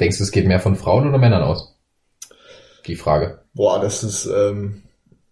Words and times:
Denkst 0.00 0.18
du, 0.18 0.24
es 0.24 0.32
geht 0.32 0.46
mehr 0.46 0.60
von 0.60 0.76
Frauen 0.76 1.06
oder 1.06 1.18
Männern 1.18 1.42
aus? 1.42 1.76
Die 2.86 2.96
Frage. 2.96 3.42
Boah, 3.52 3.78
das 3.80 4.02
ist, 4.02 4.24
ähm, 4.24 4.82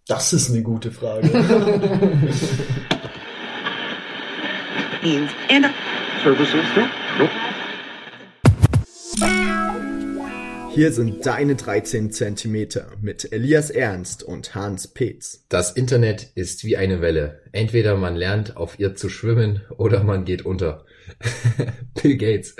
das 0.07 0.31
ist 0.31 0.51
eine 0.51 0.61
gute 0.61 0.91
Frage. 0.91 1.27
Hier 10.71 10.91
sind 10.93 11.25
deine 11.25 11.55
13 11.55 12.11
Zentimeter 12.11 12.91
mit 13.01 13.33
Elias 13.33 13.71
Ernst 13.71 14.21
und 14.21 14.53
Hans 14.53 14.87
Petz. 14.87 15.45
Das 15.49 15.71
Internet 15.71 16.31
ist 16.35 16.63
wie 16.63 16.77
eine 16.77 17.01
Welle. 17.01 17.41
Entweder 17.51 17.97
man 17.97 18.15
lernt 18.15 18.55
auf 18.55 18.77
ihr 18.77 18.95
zu 18.95 19.09
schwimmen 19.09 19.63
oder 19.77 20.03
man 20.03 20.25
geht 20.25 20.45
unter. 20.45 20.85
Bill 22.01 22.17
Gates. 22.17 22.55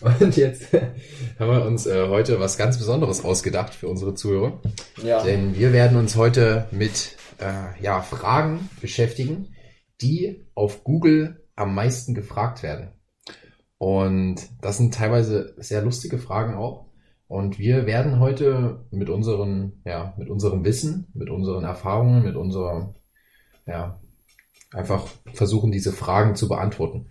Und 0.00 0.36
jetzt 0.36 0.72
haben 0.72 1.50
wir 1.50 1.64
uns 1.64 1.86
äh, 1.86 2.08
heute 2.08 2.40
was 2.40 2.56
ganz 2.56 2.78
Besonderes 2.78 3.24
ausgedacht 3.24 3.74
für 3.74 3.88
unsere 3.88 4.14
Zuhörer. 4.14 4.60
Ja. 5.02 5.22
Denn 5.22 5.56
wir 5.56 5.72
werden 5.72 5.96
uns 5.96 6.16
heute 6.16 6.66
mit 6.70 7.16
äh, 7.38 7.82
ja, 7.82 8.02
Fragen 8.02 8.68
beschäftigen, 8.80 9.54
die 10.00 10.46
auf 10.54 10.84
Google 10.84 11.44
am 11.56 11.74
meisten 11.74 12.14
gefragt 12.14 12.62
werden. 12.62 12.92
Und 13.78 14.36
das 14.60 14.76
sind 14.76 14.94
teilweise 14.94 15.54
sehr 15.58 15.82
lustige 15.82 16.18
Fragen 16.18 16.54
auch. 16.54 16.86
Und 17.28 17.58
wir 17.58 17.86
werden 17.86 18.18
heute 18.18 18.84
mit 18.90 19.08
unseren, 19.08 19.80
ja, 19.84 20.14
mit 20.18 20.28
unserem 20.28 20.64
Wissen, 20.64 21.06
mit 21.14 21.30
unseren 21.30 21.64
Erfahrungen, 21.64 22.24
mit 22.24 22.34
unserer, 22.34 22.94
ja, 23.66 24.00
einfach 24.72 25.06
versuchen, 25.32 25.70
diese 25.70 25.92
Fragen 25.92 26.34
zu 26.34 26.48
beantworten. 26.48 27.06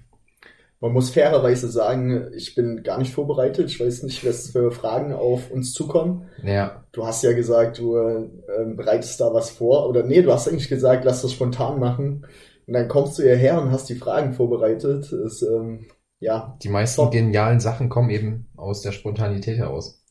Man 0.82 0.94
muss 0.94 1.10
fairerweise 1.10 1.70
sagen, 1.70 2.32
ich 2.34 2.56
bin 2.56 2.84
gar 2.84 2.98
nicht 3.00 3.14
vorbereitet. 3.14 3.70
Ich 3.70 3.80
weiß 3.82 4.04
nicht, 4.04 4.26
was 4.26 4.52
für 4.52 4.72
Fragen 4.72 5.12
auf 5.12 5.52
uns 5.52 5.74
zukommen. 5.74 6.30
Ja. 6.42 6.86
Du 6.94 7.06
hast 7.06 7.22
ja 7.22 7.34
gesagt, 7.34 7.80
du 7.80 7.98
ähm, 7.98 8.78
bereitest 8.78 9.20
da 9.20 9.34
was 9.34 9.50
vor. 9.50 9.90
Oder 9.90 10.03
nee, 10.03 10.22
du 10.22 10.31
hast 10.31 10.48
eigentlich 10.48 10.70
gesagt, 10.70 11.03
lass 11.03 11.22
das 11.22 11.34
spontan 11.34 11.80
machen. 11.80 12.26
Und 12.66 12.73
dann 12.73 12.88
kommst 12.88 13.20
du 13.20 13.23
hierher 13.23 13.62
und 13.62 13.72
hast 13.72 13.90
die 13.90 13.95
Fragen 13.95 14.31
vorbereitet. 14.31 15.12
Das, 15.12 15.42
ähm, 15.42 15.88
ja. 16.20 16.58
Die 16.64 16.70
meisten 16.70 17.02
top. 17.02 17.12
genialen 17.12 17.59
Sachen 17.59 17.90
kommen 17.90 18.09
eben 18.09 18.48
aus 18.56 18.81
der 18.81 18.94
Spontanität 18.94 19.58
heraus. 19.58 20.02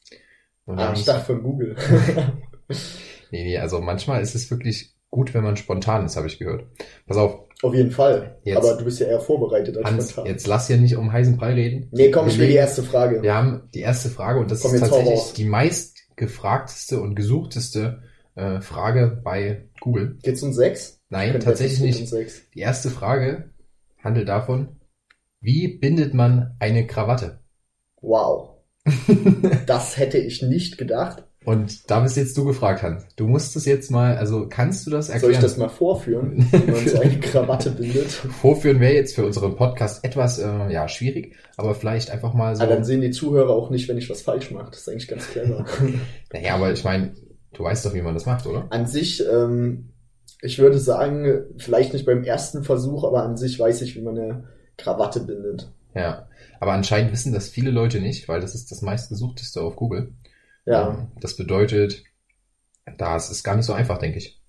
Und 0.67 0.79
ah, 0.79 0.93
ich 0.95 1.05
dachte 1.07 1.25
von 1.25 1.43
Google. 1.43 1.77
nee, 3.31 3.45
nee, 3.45 3.59
also 3.59 3.81
manchmal 3.81 4.21
ist 4.21 4.35
es 4.35 4.51
wirklich 4.51 4.98
gut, 5.11 5.35
wenn 5.35 5.45
man 5.45 5.57
spontan 5.57 6.05
ist, 6.05 6.17
habe 6.17 6.27
ich 6.27 6.39
gehört. 6.39 6.65
Pass 7.07 7.17
auf. 7.17 7.41
Auf 7.63 7.75
jeden 7.75 7.91
Fall. 7.91 8.39
Jetzt, 8.45 8.57
Aber 8.57 8.75
du 8.75 8.85
bist 8.85 9.01
ja 9.01 9.07
eher 9.07 9.21
vorbereitet 9.21 9.77
als 9.77 9.87
Hans, 9.87 10.11
spontan. 10.11 10.33
Jetzt 10.33 10.47
lass 10.47 10.69
hier 10.69 10.77
nicht 10.77 10.97
um 10.97 11.13
heißen 11.13 11.37
Brei 11.37 11.55
reden. 11.55 11.89
Nee, 11.91 12.11
komm, 12.11 12.29
ich 12.29 12.39
will 12.39 12.49
die 12.49 12.55
erste 12.55 12.83
Frage. 12.83 13.23
Wir 13.23 13.35
haben 13.35 13.69
die 13.75 13.81
erste 13.81 14.09
Frage 14.11 14.39
und 14.39 14.51
das 14.51 14.63
komm, 14.63 14.75
ist 14.75 14.81
tatsächlich 14.81 15.33
die 15.35 15.45
meistgefragteste 15.45 17.01
und 17.01 17.17
gesuchteste 17.17 18.03
äh, 18.37 18.61
Frage 18.61 19.21
bei 19.25 19.69
Google. 19.81 20.19
Geht's 20.23 20.43
um 20.43 20.53
sechs? 20.53 21.01
Nein, 21.09 21.41
tatsächlich 21.41 21.81
nicht. 21.81 22.13
Um 22.13 22.25
die 22.55 22.61
erste 22.61 22.91
Frage 22.91 23.51
handelt 24.03 24.29
davon, 24.29 24.77
wie 25.41 25.69
bindet 25.69 26.15
man 26.15 26.57
eine 26.61 26.87
Krawatte? 26.87 27.41
Wow. 28.01 28.51
das 29.67 29.97
hätte 29.97 30.19
ich 30.19 30.43
nicht 30.43 30.79
gedacht. 30.79 31.28
Und 31.49 31.91
da 31.91 32.01
bist 32.01 32.19
jetzt 32.19 32.37
du 32.37 32.45
gefragt, 32.45 32.83
Hans. 32.83 33.07
Du 33.17 33.27
musst 33.27 33.57
es 33.57 33.65
jetzt 33.65 33.91
mal, 33.91 34.19
also 34.19 34.49
kannst 34.51 34.87
du 34.87 34.91
das 34.91 35.09
erklären? 35.09 35.33
Soll 35.33 35.33
ich 35.33 35.39
das 35.39 35.57
mal 35.57 35.71
vorführen, 35.71 36.47
wie 36.53 36.71
man 36.71 36.87
so 36.87 37.01
eine 37.01 37.19
Krawatte 37.21 37.71
bindet? 37.71 38.11
Vorführen 38.11 38.81
wäre 38.81 38.93
jetzt 38.93 39.15
für 39.15 39.25
unseren 39.25 39.57
Podcast 39.57 40.05
etwas 40.05 40.39
äh, 40.39 40.71
ja 40.71 40.87
schwierig, 40.89 41.37
aber 41.57 41.75
vielleicht 41.75 42.11
einfach 42.11 42.35
mal 42.35 42.55
so. 42.55 42.63
Aber 42.63 42.73
ah, 42.73 42.75
dann 42.75 42.85
sehen 42.85 43.01
die 43.01 43.13
Zuhörer 43.13 43.49
auch 43.49 43.71
nicht, 43.71 43.89
wenn 43.89 43.97
ich 43.97 44.11
was 44.11 44.21
falsch 44.21 44.51
mache. 44.51 44.73
Das 44.73 44.81
ist 44.81 44.91
eigentlich 44.91 45.09
ganz 45.09 45.27
clever. 45.27 45.65
naja, 46.35 46.55
aber 46.55 46.71
ich 46.71 46.85
meine, 46.85 47.15
du 47.55 47.65
weißt 47.65 47.87
doch, 47.87 47.95
wie 47.95 48.03
man 48.03 48.13
das 48.13 48.27
macht, 48.27 48.45
oder? 48.45 48.67
An 48.69 48.87
sich, 48.87 49.25
ähm, 49.27 49.89
ich 50.43 50.59
würde 50.59 50.79
sagen, 50.79 51.47
vielleicht 51.57 51.95
nicht 51.95 52.05
beim 52.05 52.25
ersten 52.25 52.63
Versuch, 52.63 53.05
aber 53.05 53.23
an 53.23 53.39
sich 53.39 53.59
weiß 53.59 53.81
ich, 53.81 53.97
wie 53.97 54.03
man 54.03 54.19
eine 54.19 54.45
Krawatte 54.77 55.21
bindet. 55.21 55.73
Ja. 55.95 56.29
Aber 56.61 56.73
anscheinend 56.73 57.11
wissen 57.11 57.33
das 57.33 57.49
viele 57.49 57.71
Leute 57.71 58.01
nicht, 58.01 58.29
weil 58.29 58.43
das 58.43 58.55
ist 58.55 58.71
das 58.71 58.83
meistgesuchteste 58.83 59.63
auf 59.63 59.77
Google. 59.77 60.13
Ja. 60.69 60.91
Ähm, 60.91 61.09
das 61.21 61.37
bedeutet, 61.37 62.05
das 62.99 63.31
ist 63.31 63.43
gar 63.43 63.57
nicht 63.57 63.65
so 63.65 63.73
einfach, 63.73 63.99
denke 63.99 64.19
ich. 64.19 64.41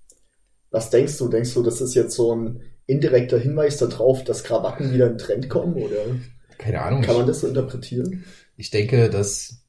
Was 0.72 0.90
denkst 0.90 1.18
du? 1.18 1.30
Denkst 1.30 1.54
du, 1.54 1.64
das 1.64 1.82
ist 1.82 1.96
jetzt 1.96 2.16
so 2.16 2.36
ein 2.36 2.62
indirekter 2.86 3.40
Hinweis 3.40 3.78
darauf, 3.78 4.24
dass 4.24 4.44
Krawatten 4.44 4.94
wieder 4.94 5.08
in 5.08 5.18
Trend 5.18 5.50
kommen? 5.50 5.76
Oder 5.76 5.98
keine 6.58 6.82
Ahnung. 6.82 7.02
Kann 7.02 7.16
man 7.16 7.28
das 7.28 7.40
so 7.40 7.48
interpretieren? 7.48 8.26
Ich 8.58 8.70
denke, 8.70 9.10
dass 9.10 9.64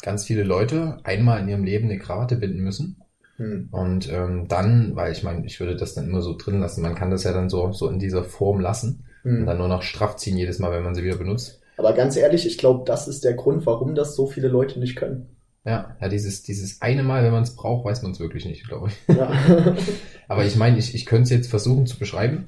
ganz 0.00 0.24
viele 0.24 0.44
Leute 0.44 0.98
einmal 1.02 1.40
in 1.40 1.48
ihrem 1.48 1.64
Leben 1.64 1.86
eine 1.86 1.98
Krawatte 1.98 2.36
binden 2.36 2.60
müssen. 2.60 3.02
Hm. 3.36 3.68
Und 3.70 4.10
ähm, 4.10 4.46
dann, 4.48 4.94
weil 4.94 5.12
ich 5.12 5.22
meine, 5.22 5.44
ich 5.44 5.58
würde 5.60 5.76
das 5.76 5.94
dann 5.94 6.08
immer 6.08 6.22
so 6.22 6.36
drin 6.36 6.60
lassen, 6.60 6.82
man 6.82 6.94
kann 6.94 7.10
das 7.10 7.24
ja 7.24 7.32
dann 7.32 7.48
so, 7.48 7.72
so 7.72 7.88
in 7.88 7.98
dieser 7.98 8.24
Form 8.24 8.60
lassen 8.60 9.04
hm. 9.22 9.40
und 9.40 9.46
dann 9.46 9.58
nur 9.58 9.68
noch 9.68 9.82
straff 9.82 10.16
ziehen 10.16 10.36
jedes 10.36 10.58
Mal, 10.58 10.72
wenn 10.72 10.84
man 10.84 10.94
sie 10.94 11.04
wieder 11.04 11.16
benutzt. 11.16 11.60
Aber 11.76 11.92
ganz 11.92 12.16
ehrlich, 12.16 12.46
ich 12.46 12.58
glaube, 12.58 12.84
das 12.84 13.06
ist 13.06 13.24
der 13.24 13.34
Grund, 13.34 13.66
warum 13.66 13.94
das 13.94 14.16
so 14.16 14.26
viele 14.26 14.48
Leute 14.48 14.80
nicht 14.80 14.96
können. 14.96 15.37
Ja, 15.64 15.96
ja, 16.00 16.08
dieses, 16.08 16.42
dieses 16.42 16.80
eine 16.80 17.02
Mal, 17.02 17.24
wenn 17.24 17.32
man 17.32 17.42
es 17.42 17.54
braucht, 17.54 17.84
weiß 17.84 18.02
man 18.02 18.12
es 18.12 18.20
wirklich 18.20 18.46
nicht, 18.46 18.66
glaube 18.66 18.88
ich. 18.88 19.16
Ja. 19.16 19.32
Aber 20.28 20.44
ich 20.44 20.56
meine, 20.56 20.78
ich, 20.78 20.94
ich 20.94 21.04
könnte 21.04 21.24
es 21.24 21.30
jetzt 21.30 21.50
versuchen 21.50 21.86
zu 21.86 21.98
beschreiben. 21.98 22.46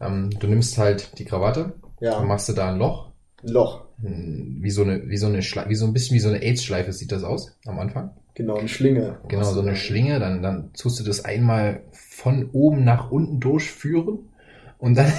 Ähm, 0.00 0.30
du 0.38 0.46
nimmst 0.46 0.78
halt 0.78 1.18
die 1.18 1.24
Krawatte, 1.24 1.74
ja. 2.00 2.18
dann 2.18 2.26
machst 2.26 2.48
du 2.48 2.52
da 2.52 2.70
ein 2.72 2.78
Loch. 2.78 3.12
Loch. 3.42 3.84
Hm, 4.00 4.58
wie 4.60 4.70
so 4.70 4.82
eine, 4.82 5.08
wie 5.08 5.16
so 5.16 5.26
eine 5.26 5.42
Schleife, 5.42 5.70
wie 5.70 5.74
so 5.74 5.86
ein 5.86 5.92
bisschen 5.92 6.16
wie 6.16 6.20
so 6.20 6.28
eine 6.28 6.42
AIDS-Schleife 6.42 6.92
sieht 6.92 7.12
das 7.12 7.22
aus 7.22 7.56
am 7.66 7.78
Anfang. 7.78 8.10
Genau, 8.34 8.56
eine 8.56 8.68
Schlinge. 8.68 9.18
Genau, 9.28 9.44
so 9.44 9.60
eine 9.60 9.76
Schlinge, 9.76 10.18
dann, 10.18 10.42
dann 10.42 10.72
tust 10.72 10.98
du 10.98 11.04
das 11.04 11.24
einmal 11.24 11.82
von 11.92 12.48
oben 12.52 12.82
nach 12.82 13.10
unten 13.10 13.40
durchführen 13.40 14.30
und 14.78 14.96
dann, 14.96 15.12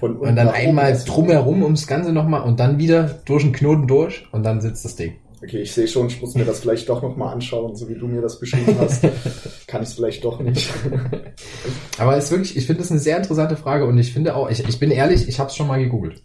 und 0.00 0.34
dann 0.34 0.48
einmal 0.48 0.98
drumherum 1.06 1.62
ums 1.62 1.86
Ganze 1.86 2.12
nochmal 2.12 2.42
und 2.42 2.58
dann 2.58 2.78
wieder 2.78 3.04
durch 3.04 3.42
den 3.42 3.52
Knoten 3.52 3.86
durch 3.86 4.26
und 4.32 4.44
dann 4.44 4.60
sitzt 4.60 4.84
das 4.84 4.96
Ding. 4.96 5.16
Okay, 5.44 5.60
ich 5.60 5.74
sehe 5.74 5.86
schon, 5.86 6.06
ich 6.06 6.22
muss 6.22 6.34
mir 6.34 6.46
das 6.46 6.60
vielleicht 6.60 6.88
doch 6.88 7.02
nochmal 7.02 7.34
anschauen, 7.34 7.76
so 7.76 7.86
wie 7.90 7.94
du 7.94 8.06
mir 8.06 8.22
das 8.22 8.40
beschrieben 8.40 8.76
hast. 8.78 9.02
Kann 9.66 9.82
ich 9.82 9.90
es 9.90 9.94
vielleicht 9.94 10.24
doch 10.24 10.40
nicht. 10.40 10.70
Aber 11.98 12.16
es 12.16 12.24
ist 12.24 12.30
wirklich, 12.30 12.56
ich 12.56 12.66
finde 12.66 12.80
das 12.80 12.90
eine 12.90 13.00
sehr 13.00 13.18
interessante 13.18 13.56
Frage 13.56 13.84
und 13.84 13.98
ich 13.98 14.12
finde 14.12 14.36
auch, 14.36 14.48
ich, 14.50 14.66
ich 14.66 14.80
bin 14.80 14.90
ehrlich, 14.90 15.28
ich 15.28 15.38
habe 15.38 15.50
es 15.50 15.56
schon 15.56 15.66
mal 15.66 15.78
gegoogelt. 15.78 16.22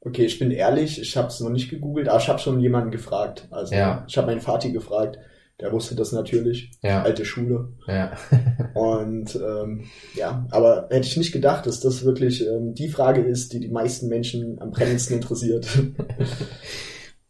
Okay, 0.00 0.26
ich 0.26 0.38
bin 0.38 0.50
ehrlich, 0.50 1.00
ich 1.00 1.16
habe 1.16 1.28
es 1.28 1.40
noch 1.40 1.48
nicht 1.48 1.70
gegoogelt, 1.70 2.10
aber 2.10 2.20
ich 2.20 2.28
habe 2.28 2.38
schon 2.38 2.60
jemanden 2.60 2.90
gefragt. 2.90 3.48
Also 3.50 3.74
ja. 3.74 4.04
ich 4.06 4.18
habe 4.18 4.26
meinen 4.26 4.42
Vati 4.42 4.70
gefragt, 4.70 5.18
der 5.58 5.72
wusste 5.72 5.94
das 5.94 6.12
natürlich. 6.12 6.72
Ja. 6.82 7.02
Alte 7.02 7.24
Schule. 7.24 7.72
Ja. 7.86 8.12
und 8.74 9.34
ähm, 9.34 9.84
ja, 10.14 10.46
aber 10.50 10.88
hätte 10.90 11.06
ich 11.06 11.16
nicht 11.16 11.32
gedacht, 11.32 11.64
dass 11.64 11.80
das 11.80 12.04
wirklich 12.04 12.46
ähm, 12.46 12.74
die 12.74 12.90
Frage 12.90 13.22
ist, 13.22 13.54
die 13.54 13.60
die 13.60 13.70
meisten 13.70 14.08
Menschen 14.08 14.60
am 14.60 14.72
brennendsten 14.72 15.16
interessiert. 15.16 15.66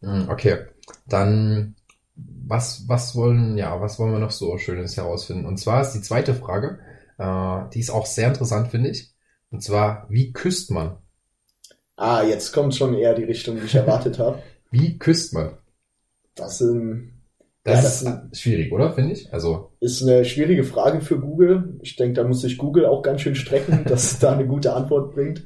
Hm, 0.01 0.29
okay, 0.29 0.65
dann 1.07 1.75
was 2.15 2.87
was 2.87 3.15
wollen 3.15 3.57
ja 3.57 3.79
was 3.81 3.99
wollen 3.99 4.13
wir 4.13 4.19
noch 4.19 4.31
so 4.31 4.57
Schönes 4.57 4.97
herausfinden? 4.97 5.45
Und 5.45 5.57
zwar 5.57 5.81
ist 5.81 5.91
die 5.93 6.01
zweite 6.01 6.33
Frage, 6.33 6.79
äh, 7.17 7.69
die 7.73 7.79
ist 7.79 7.89
auch 7.89 8.05
sehr 8.05 8.27
interessant 8.27 8.69
finde 8.69 8.89
ich. 8.89 9.13
Und 9.51 9.63
zwar 9.63 10.07
wie 10.09 10.33
küsst 10.33 10.71
man? 10.71 10.97
Ah, 11.95 12.23
jetzt 12.23 12.51
kommt 12.53 12.75
schon 12.75 12.93
eher 12.93 13.15
die 13.15 13.23
Richtung, 13.23 13.55
die 13.57 13.65
ich 13.65 13.75
erwartet 13.75 14.19
habe. 14.19 14.39
Wie 14.69 14.99
küsst 14.99 15.33
man? 15.33 15.57
Das 16.35 16.59
sind 16.59 17.17
das, 17.67 18.03
ja, 18.03 18.11
das 18.13 18.29
ist 18.31 18.41
schwierig, 18.41 18.71
oder? 18.71 18.93
Finde 18.93 19.11
ich. 19.11 19.33
Also 19.33 19.71
ist 19.81 20.01
eine 20.01 20.23
schwierige 20.23 20.63
Frage 20.63 21.01
für 21.01 21.19
Google. 21.19 21.77
Ich 21.81 21.97
denke, 21.97 22.13
da 22.13 22.23
muss 22.25 22.39
sich 22.39 22.57
Google 22.57 22.85
auch 22.85 23.01
ganz 23.01 23.21
schön 23.21 23.35
strecken, 23.35 23.83
dass 23.87 24.19
da 24.19 24.31
eine 24.31 24.47
gute 24.47 24.73
Antwort 24.73 25.13
bringt. 25.13 25.43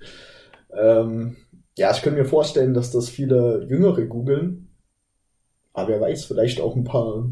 Ähm, 0.79 1.37
ja, 1.77 1.91
ich 1.91 2.01
könnte 2.01 2.19
mir 2.19 2.27
vorstellen, 2.27 2.73
dass 2.73 2.91
das 2.91 3.09
viele 3.09 3.65
Jüngere 3.69 4.05
googeln. 4.05 4.67
Aber 5.73 5.89
wer 5.89 6.01
weiß, 6.01 6.25
vielleicht 6.25 6.59
auch 6.59 6.75
ein 6.75 6.83
paar. 6.83 7.29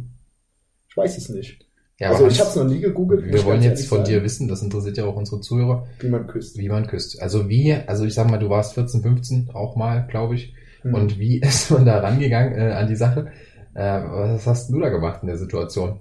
Ich 0.88 0.96
weiß 0.96 1.18
es 1.18 1.30
nicht. 1.30 1.66
Ja, 2.00 2.12
also 2.12 2.28
ich 2.28 2.40
habe 2.40 2.50
es 2.50 2.56
noch 2.56 2.64
nie 2.64 2.80
gegoogelt. 2.80 3.26
Wir 3.26 3.44
wollen 3.44 3.62
jetzt 3.62 3.86
von 3.88 4.00
sagen. 4.00 4.10
dir 4.10 4.24
wissen, 4.24 4.48
das 4.48 4.64
interessiert 4.64 4.98
ja 4.98 5.06
auch 5.06 5.18
unsere 5.18 5.42
Zuhörer. 5.42 5.86
Wie 6.00 6.08
man 6.08 6.28
küsst. 6.28 6.58
Wie 6.58 6.70
man 6.70 6.88
küsst. 6.88 7.22
Also 7.22 7.50
wie, 7.50 7.74
also 7.74 8.06
ich 8.06 8.14
sag 8.14 8.32
mal, 8.32 8.38
du 8.38 8.50
warst 8.50 8.74
14, 8.76 9.02
15 9.02 9.50
auch 9.54 9.76
mal, 9.76 10.08
glaube 10.10 10.36
ich. 10.36 10.54
Hm. 10.82 10.94
Und 10.94 11.20
wie 11.20 11.40
ist 11.42 11.72
man 11.72 11.86
da 11.86 12.00
rangegangen 12.00 12.58
äh, 12.58 12.72
an 12.72 12.88
die 12.88 12.96
Sache? 12.96 13.32
Äh, 13.74 14.02
was 14.02 14.48
hast 14.48 14.70
du 14.70 14.80
da 14.80 14.88
gemacht 14.88 15.20
in 15.24 15.28
der 15.28 15.38
Situation? 15.38 16.00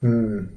Hm. 0.00 0.50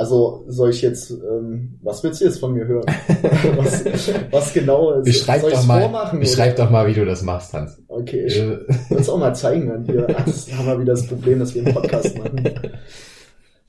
Also 0.00 0.44
soll 0.46 0.70
ich 0.70 0.80
jetzt, 0.80 1.10
ähm, 1.10 1.78
was 1.82 2.02
willst 2.02 2.22
du 2.22 2.24
jetzt 2.24 2.40
von 2.40 2.54
mir 2.54 2.66
hören? 2.66 2.86
was, 3.58 3.84
was 4.30 4.54
genau 4.54 4.92
ist? 4.92 5.04
Beschreib 5.04 5.42
soll 5.42 5.50
doch 5.50 5.66
mal, 5.66 5.82
vormachen, 5.82 6.20
beschreib 6.20 6.54
oder? 6.54 6.64
doch 6.64 6.70
mal, 6.70 6.86
wie 6.86 6.94
du 6.94 7.04
das 7.04 7.20
machst, 7.20 7.52
Hans. 7.52 7.82
Okay, 7.86 8.24
ich 8.24 8.38
äh. 8.38 8.48
will 8.48 8.98
es 8.98 9.10
auch 9.10 9.18
mal 9.18 9.34
zeigen 9.34 9.68
dann 9.68 9.84
hier. 9.84 10.06
Das 10.24 10.50
haben 10.54 10.66
wir 10.68 10.80
wieder 10.80 10.94
das 10.94 11.06
Problem, 11.06 11.40
dass 11.40 11.54
wir 11.54 11.66
einen 11.66 11.74
Podcast 11.74 12.16
machen. 12.16 12.50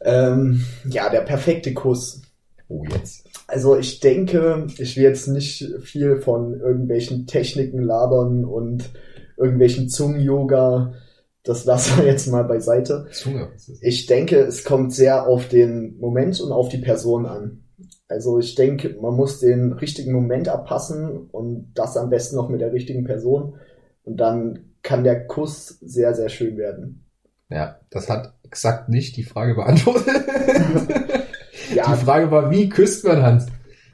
ähm, 0.06 0.64
ja, 0.90 1.10
der 1.10 1.20
perfekte 1.20 1.74
Kuss. 1.74 2.22
Oh, 2.70 2.86
jetzt. 2.90 3.28
Also 3.48 3.78
ich 3.78 4.00
denke, 4.00 4.68
ich 4.78 4.96
will 4.96 5.04
jetzt 5.04 5.28
nicht 5.28 5.70
viel 5.82 6.16
von 6.16 6.58
irgendwelchen 6.58 7.28
Techniken 7.28 7.84
labern 7.84 8.46
und 8.46 8.90
irgendwelchen 9.36 9.90
Zungen-Yoga. 9.90 10.94
Das 11.44 11.66
lassen 11.66 12.00
wir 12.00 12.06
jetzt 12.06 12.28
mal 12.28 12.44
beiseite. 12.44 13.08
Zunge. 13.12 13.50
Ich 13.82 14.06
denke, 14.06 14.38
es 14.42 14.64
kommt 14.64 14.94
sehr 14.94 15.28
auf 15.28 15.48
den 15.48 15.98
Moment 16.00 16.40
und 16.40 16.52
auf 16.52 16.70
die 16.70 16.78
Person 16.78 17.26
an. 17.26 17.64
Also 18.08 18.40
ich 18.40 18.56
denke, 18.56 18.96
man 19.02 19.16
muss 19.16 19.40
den 19.40 19.72
richtigen 19.72 20.12
Moment 20.12 20.50
abpassen 20.50 21.30
und 21.32 21.72
das 21.74 21.98
am 21.98 22.10
besten 22.10 22.36
noch 22.36 22.50
mit 22.50 22.62
der 22.62 22.74
richtigen 22.74 23.06
Person. 23.06 23.56
Und 24.04 24.18
dann 24.18 24.74
kann 24.84 25.04
der 25.04 25.26
Kuss 25.28 25.80
sehr, 25.82 26.14
sehr 26.14 26.30
schön 26.30 26.58
werden. 26.58 27.06
Ja, 27.50 27.80
das 27.90 28.10
hat 28.10 28.34
exakt 28.44 28.90
nicht 28.90 29.18
die 29.18 29.24
Frage 29.24 29.56
beantwortet. 29.56 30.08
Ja, 31.76 31.96
Die 31.96 32.04
Frage 32.04 32.32
war, 32.32 32.52
wie 32.52 32.70
küsst 32.70 33.06
man 33.06 33.22
Hans? 33.22 33.48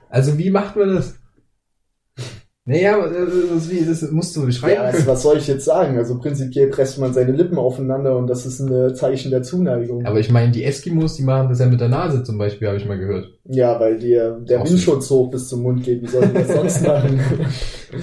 Also 0.09 0.37
wie 0.37 0.49
macht 0.49 0.75
man 0.75 0.95
das? 0.95 1.16
Naja, 2.69 2.97
das, 3.01 3.63
ist 3.63 3.71
wie, 3.71 3.85
das 3.85 4.11
musst 4.11 4.35
du 4.35 4.45
beschreiben 4.45 4.73
ja 4.75 4.81
also 4.81 5.07
was 5.07 5.21
soll 5.21 5.37
ich 5.37 5.47
jetzt 5.47 5.63
sagen? 5.63 5.97
Also 5.97 6.19
prinzipiell 6.19 6.67
presst 6.67 6.99
man 6.99 7.13
seine 7.13 7.31
Lippen 7.31 7.57
aufeinander 7.57 8.17
und 8.17 8.27
das 8.27 8.45
ist 8.45 8.59
ein 8.59 8.93
Zeichen 8.93 9.31
der 9.31 9.41
Zuneigung. 9.41 10.05
Aber 10.05 10.19
ich 10.19 10.29
meine, 10.29 10.51
die 10.51 10.65
Eskimos, 10.65 11.15
die 11.15 11.23
machen 11.23 11.47
das 11.47 11.59
ja 11.59 11.67
mit 11.67 11.79
der 11.79 11.87
Nase 11.87 12.23
zum 12.23 12.37
Beispiel, 12.37 12.67
habe 12.67 12.77
ich 12.77 12.85
mal 12.85 12.99
gehört. 12.99 13.29
ja, 13.45 13.79
weil 13.79 13.97
dir 13.97 14.41
der 14.41 14.65
Windschutz 14.67 15.09
hoch 15.09 15.31
bis 15.31 15.47
zum 15.47 15.63
Mund 15.63 15.85
geht. 15.85 16.01
Wie 16.01 16.07
sollen 16.07 16.29
die 16.33 16.39
das 16.39 16.49
sonst 16.49 16.85
machen? 16.85 17.19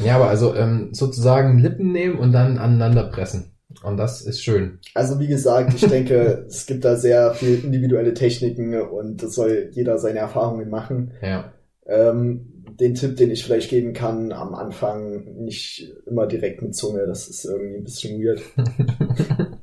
Ja, 0.03 0.17
aber 0.17 0.31
also 0.31 0.55
ähm, 0.55 0.89
sozusagen 0.93 1.59
Lippen 1.59 1.93
nehmen 1.93 2.19
und 2.19 2.33
dann 2.33 2.57
aneinander 2.57 3.05
pressen. 3.05 3.53
Und 3.83 3.99
das 3.99 4.23
ist 4.23 4.43
schön. 4.43 4.79
Also 4.95 5.21
wie 5.21 5.27
gesagt, 5.27 5.75
ich 5.75 5.87
denke, 5.87 6.45
es 6.49 6.65
gibt 6.65 6.87
da 6.87 6.97
sehr 6.97 7.35
viel 7.35 7.63
individuelle 7.63 8.15
Techniken 8.15 8.81
und 8.81 9.23
das 9.23 9.35
soll 9.35 9.69
jeder 9.73 9.99
seine 9.99 10.21
Erfahrungen 10.21 10.71
machen. 10.71 11.13
Ja. 11.21 11.53
Ähm, 11.87 12.51
den 12.81 12.95
Tipp, 12.95 13.17
den 13.17 13.31
ich 13.31 13.45
vielleicht 13.45 13.71
geben 13.71 13.93
kann, 13.93 14.33
am 14.33 14.55
Anfang 14.55 15.45
nicht 15.45 15.93
immer 16.07 16.27
direkt 16.27 16.63
mit 16.63 16.75
Zunge, 16.75 17.07
das 17.07 17.29
ist 17.29 17.45
irgendwie 17.45 17.77
ein 17.77 17.85
bisschen 17.85 18.23
weird. 18.23 18.43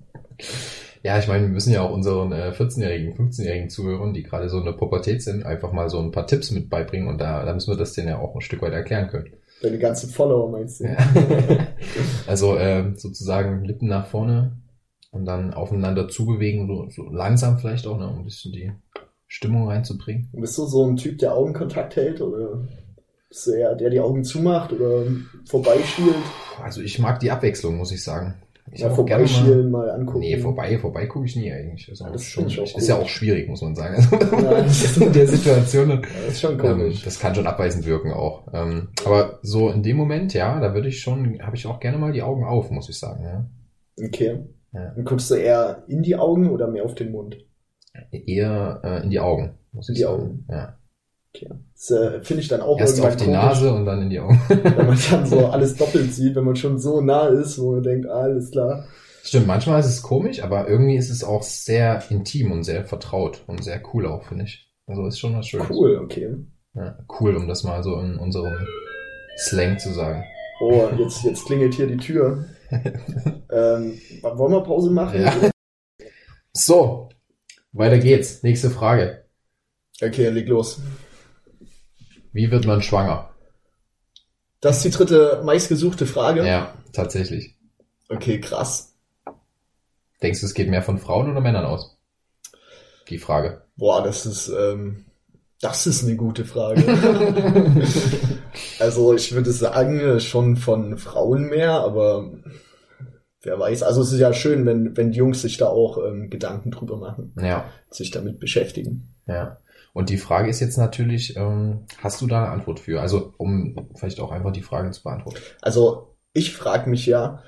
Ja, 1.03 1.18
ich 1.18 1.27
meine, 1.27 1.47
wir 1.47 1.50
müssen 1.50 1.73
ja 1.73 1.81
auch 1.81 1.91
unseren 1.91 2.31
äh, 2.31 2.51
14-jährigen, 2.51 3.15
15-jährigen 3.15 3.69
Zuhörern, 3.69 4.13
die 4.13 4.21
gerade 4.21 4.50
so 4.50 4.59
in 4.59 4.65
der 4.65 4.73
Pubertät 4.73 5.23
sind, 5.23 5.44
einfach 5.44 5.71
mal 5.71 5.89
so 5.89 6.00
ein 6.00 6.12
paar 6.12 6.27
Tipps 6.27 6.51
mit 6.51 6.69
beibringen 6.69 7.07
und 7.07 7.19
da, 7.19 7.44
da 7.44 7.53
müssen 7.53 7.71
wir 7.71 7.77
das 7.77 7.94
denen 7.94 8.09
ja 8.09 8.19
auch 8.19 8.35
ein 8.35 8.41
Stück 8.41 8.62
weit 8.62 8.74
erklären 8.74 9.07
können. 9.07 9.33
Deine 9.63 9.79
ganzen 9.79 10.12
Follower 10.12 10.50
meinst 10.51 10.79
du? 10.79 10.85
Ja. 10.85 10.97
also 12.27 12.56
äh, 12.56 12.94
sozusagen 12.95 13.65
Lippen 13.65 13.88
nach 13.88 14.06
vorne 14.06 14.57
und 15.09 15.25
dann 15.25 15.53
aufeinander 15.53 16.07
zubewegen, 16.07 16.67
so, 16.67 16.89
so 16.89 17.09
langsam 17.12 17.57
vielleicht 17.57 17.88
auch, 17.88 17.97
ne, 17.97 18.07
um 18.07 18.19
ein 18.19 18.25
bisschen 18.25 18.51
die 18.53 18.71
Stimmung 19.33 19.69
reinzubringen. 19.69 20.27
Bist 20.33 20.57
du 20.57 20.65
so 20.65 20.85
ein 20.85 20.97
Typ, 20.97 21.17
der 21.19 21.33
Augenkontakt 21.33 21.95
hält 21.95 22.19
oder 22.19 22.67
bist 23.29 23.47
du 23.47 23.51
eher 23.51 23.75
der, 23.75 23.89
die 23.89 24.01
Augen 24.01 24.25
zumacht 24.25 24.73
oder 24.73 25.05
vorbeischielt? 25.49 26.15
Also 26.61 26.81
ich 26.81 26.99
mag 26.99 27.21
die 27.21 27.31
Abwechslung, 27.31 27.77
muss 27.77 27.93
ich 27.93 28.03
sagen. 28.03 28.33
Ich 28.73 28.81
Ja, 28.81 28.89
vorbeischielen 28.89 29.71
mal 29.71 29.89
angucken. 29.89 30.19
Nee, 30.19 30.37
vorbei, 30.37 30.77
vorbei 30.77 31.05
gucke 31.05 31.25
ich 31.27 31.37
nie 31.37 31.49
eigentlich. 31.49 31.89
Also 31.89 32.03
Ja, 32.03 32.11
das 32.11 32.23
schon, 32.25 32.45
auch 32.45 32.77
ist 32.77 32.87
ja 32.89 32.97
auch 32.97 33.07
schwierig, 33.07 33.47
muss 33.47 33.61
man 33.61 33.73
sagen. 33.73 33.95
Also, 34.11 34.35
Ja, 34.45 34.61
das 34.63 34.97
in 34.97 35.13
der 35.13 35.27
Situation. 35.27 35.89
Ja, 35.89 35.95
Das 35.95 36.33
ist 36.33 36.41
schon 36.41 36.51
Ähm, 36.51 36.57
komisch. 36.59 37.03
das 37.05 37.17
kann 37.17 37.33
schon 37.33 37.47
abweisend 37.47 37.85
wirken 37.85 38.11
auch. 38.11 38.47
Ähm, 38.53 38.89
aber 39.05 39.39
so 39.43 39.69
in 39.69 39.81
dem 39.81 39.95
Moment, 39.95 40.33
ja, 40.33 40.59
da 40.59 40.73
würde 40.73 40.89
ich 40.89 40.99
schon, 40.99 41.41
habe 41.41 41.55
ich 41.55 41.65
auch 41.67 41.79
gerne 41.79 41.97
mal 41.97 42.11
die 42.11 42.21
Augen 42.21 42.43
auf, 42.43 42.69
muss 42.69 42.89
ich 42.89 42.99
sagen. 42.99 43.23
Ja. 43.23 43.49
Okay. 44.05 44.39
Ja. 44.73 44.91
Und 44.95 45.05
guckst 45.05 45.31
du 45.31 45.35
eher 45.35 45.83
in 45.87 46.03
die 46.03 46.17
Augen 46.17 46.49
oder 46.49 46.67
mehr 46.67 46.83
auf 46.83 46.95
den 46.95 47.11
Mund? 47.13 47.37
Eher 48.11 48.81
äh, 48.83 49.03
in 49.03 49.09
die 49.09 49.19
Augen, 49.19 49.55
muss 49.71 49.89
In 49.89 49.95
die 49.95 50.01
sagen. 50.01 50.13
Augen. 50.13 50.45
Ja. 50.49 50.77
Okay. 51.33 51.49
Das 51.73 51.91
äh, 51.91 52.21
finde 52.23 52.41
ich 52.41 52.47
dann 52.49 52.61
auch 52.61 52.77
Erst 52.77 53.01
auf 53.01 53.15
die 53.15 53.25
komisch, 53.25 53.41
Nase 53.41 53.73
und 53.73 53.85
dann 53.85 54.01
in 54.01 54.09
die 54.09 54.19
Augen. 54.19 54.41
wenn 54.49 54.88
man 54.88 54.97
dann 55.09 55.25
so 55.25 55.45
alles 55.47 55.75
doppelt 55.75 56.13
sieht, 56.13 56.35
wenn 56.35 56.43
man 56.43 56.55
schon 56.55 56.77
so 56.77 57.01
nah 57.01 57.27
ist, 57.27 57.59
wo 57.59 57.73
man 57.73 57.83
denkt, 57.83 58.07
ah, 58.07 58.21
alles 58.21 58.51
klar. 58.51 58.85
Stimmt, 59.23 59.47
manchmal 59.47 59.79
ist 59.79 59.88
es 59.88 60.01
komisch, 60.01 60.43
aber 60.43 60.67
irgendwie 60.67 60.95
ist 60.95 61.09
es 61.09 61.23
auch 61.23 61.43
sehr 61.43 62.03
intim 62.09 62.51
und 62.51 62.63
sehr 62.63 62.85
vertraut 62.85 63.43
und 63.47 63.63
sehr 63.63 63.81
cool 63.93 64.07
auch, 64.07 64.23
finde 64.23 64.45
ich. 64.45 64.71
Also 64.88 65.05
ist 65.05 65.19
schon 65.19 65.38
was 65.38 65.47
Schönes. 65.47 65.69
Cool, 65.69 65.99
okay. 66.03 66.35
Ja, 66.73 66.97
cool, 67.19 67.35
um 67.35 67.47
das 67.47 67.63
mal 67.63 67.83
so 67.83 67.99
in 67.99 68.17
unserem 68.17 68.53
Slang 69.38 69.77
zu 69.77 69.93
sagen. 69.93 70.23
Oh, 70.59 70.89
jetzt, 70.97 71.23
jetzt 71.23 71.45
klingelt 71.45 71.73
hier 71.73 71.88
die 71.88 71.97
Tür. 71.97 72.45
ähm, 72.71 73.99
wollen 74.21 74.51
wir 74.51 74.63
Pause 74.63 74.91
machen? 74.91 75.21
Ja. 75.21 75.33
So, 76.53 77.09
weiter 77.71 77.97
geht's. 77.97 78.44
Nächste 78.44 78.69
Frage. 78.69 79.25
Okay, 80.01 80.29
leg 80.29 80.47
los. 80.47 80.81
Wie 82.33 82.50
wird 82.50 82.65
man 82.65 82.81
schwanger? 82.81 83.29
Das 84.62 84.77
ist 84.77 84.85
die 84.85 84.97
dritte 84.97 85.41
meistgesuchte 85.44 86.06
Frage. 86.06 86.45
Ja, 86.45 86.73
tatsächlich. 86.94 87.56
Okay, 88.09 88.39
krass. 88.39 88.94
Denkst 90.21 90.39
du, 90.39 90.45
es 90.45 90.53
geht 90.53 90.69
mehr 90.69 90.83
von 90.83 91.00
Frauen 91.00 91.31
oder 91.31 91.41
Männern 91.41 91.65
aus? 91.65 91.97
Die 93.09 93.18
Frage. 93.18 93.63
Boah, 93.75 94.03
das 94.03 94.25
ist, 94.25 94.50
ähm, 94.50 95.06
das 95.59 95.88
ist 95.88 96.03
eine 96.03 96.15
gute 96.15 96.45
Frage. 96.45 96.83
also 98.79 99.15
ich 99.15 99.33
würde 99.33 99.51
sagen, 99.51 100.19
schon 100.19 100.57
von 100.57 100.97
Frauen 100.97 101.50
mehr, 101.50 101.71
aber 101.71 102.31
wer 103.43 103.59
weiß. 103.59 103.83
Also 103.83 104.01
es 104.01 104.11
ist 104.11 104.19
ja 104.19 104.33
schön, 104.33 104.65
wenn, 104.65 104.95
wenn 104.97 105.11
die 105.11 105.17
Jungs 105.19 105.41
sich 105.41 105.57
da 105.57 105.67
auch 105.67 105.97
ähm, 106.05 106.29
Gedanken 106.29 106.71
drüber 106.71 106.97
machen, 106.97 107.33
Ja, 107.41 107.65
sich 107.89 108.11
damit 108.11 108.39
beschäftigen. 108.39 109.13
ja. 109.27 109.57
Und 109.93 110.09
die 110.09 110.17
Frage 110.17 110.49
ist 110.49 110.61
jetzt 110.61 110.77
natürlich, 110.77 111.35
ähm, 111.35 111.79
hast 111.97 112.21
du 112.21 112.27
da 112.27 112.43
eine 112.45 112.53
Antwort 112.53 112.79
für? 112.79 113.01
Also, 113.01 113.33
um 113.35 113.89
vielleicht 113.95 114.21
auch 114.21 114.31
einfach 114.31 114.53
die 114.53 114.61
Frage 114.61 114.89
zu 114.91 115.03
beantworten. 115.03 115.39
Also 115.61 116.15
ich 116.31 116.53
frage 116.55 116.89
mich 116.89 117.05
ja, 117.07 117.43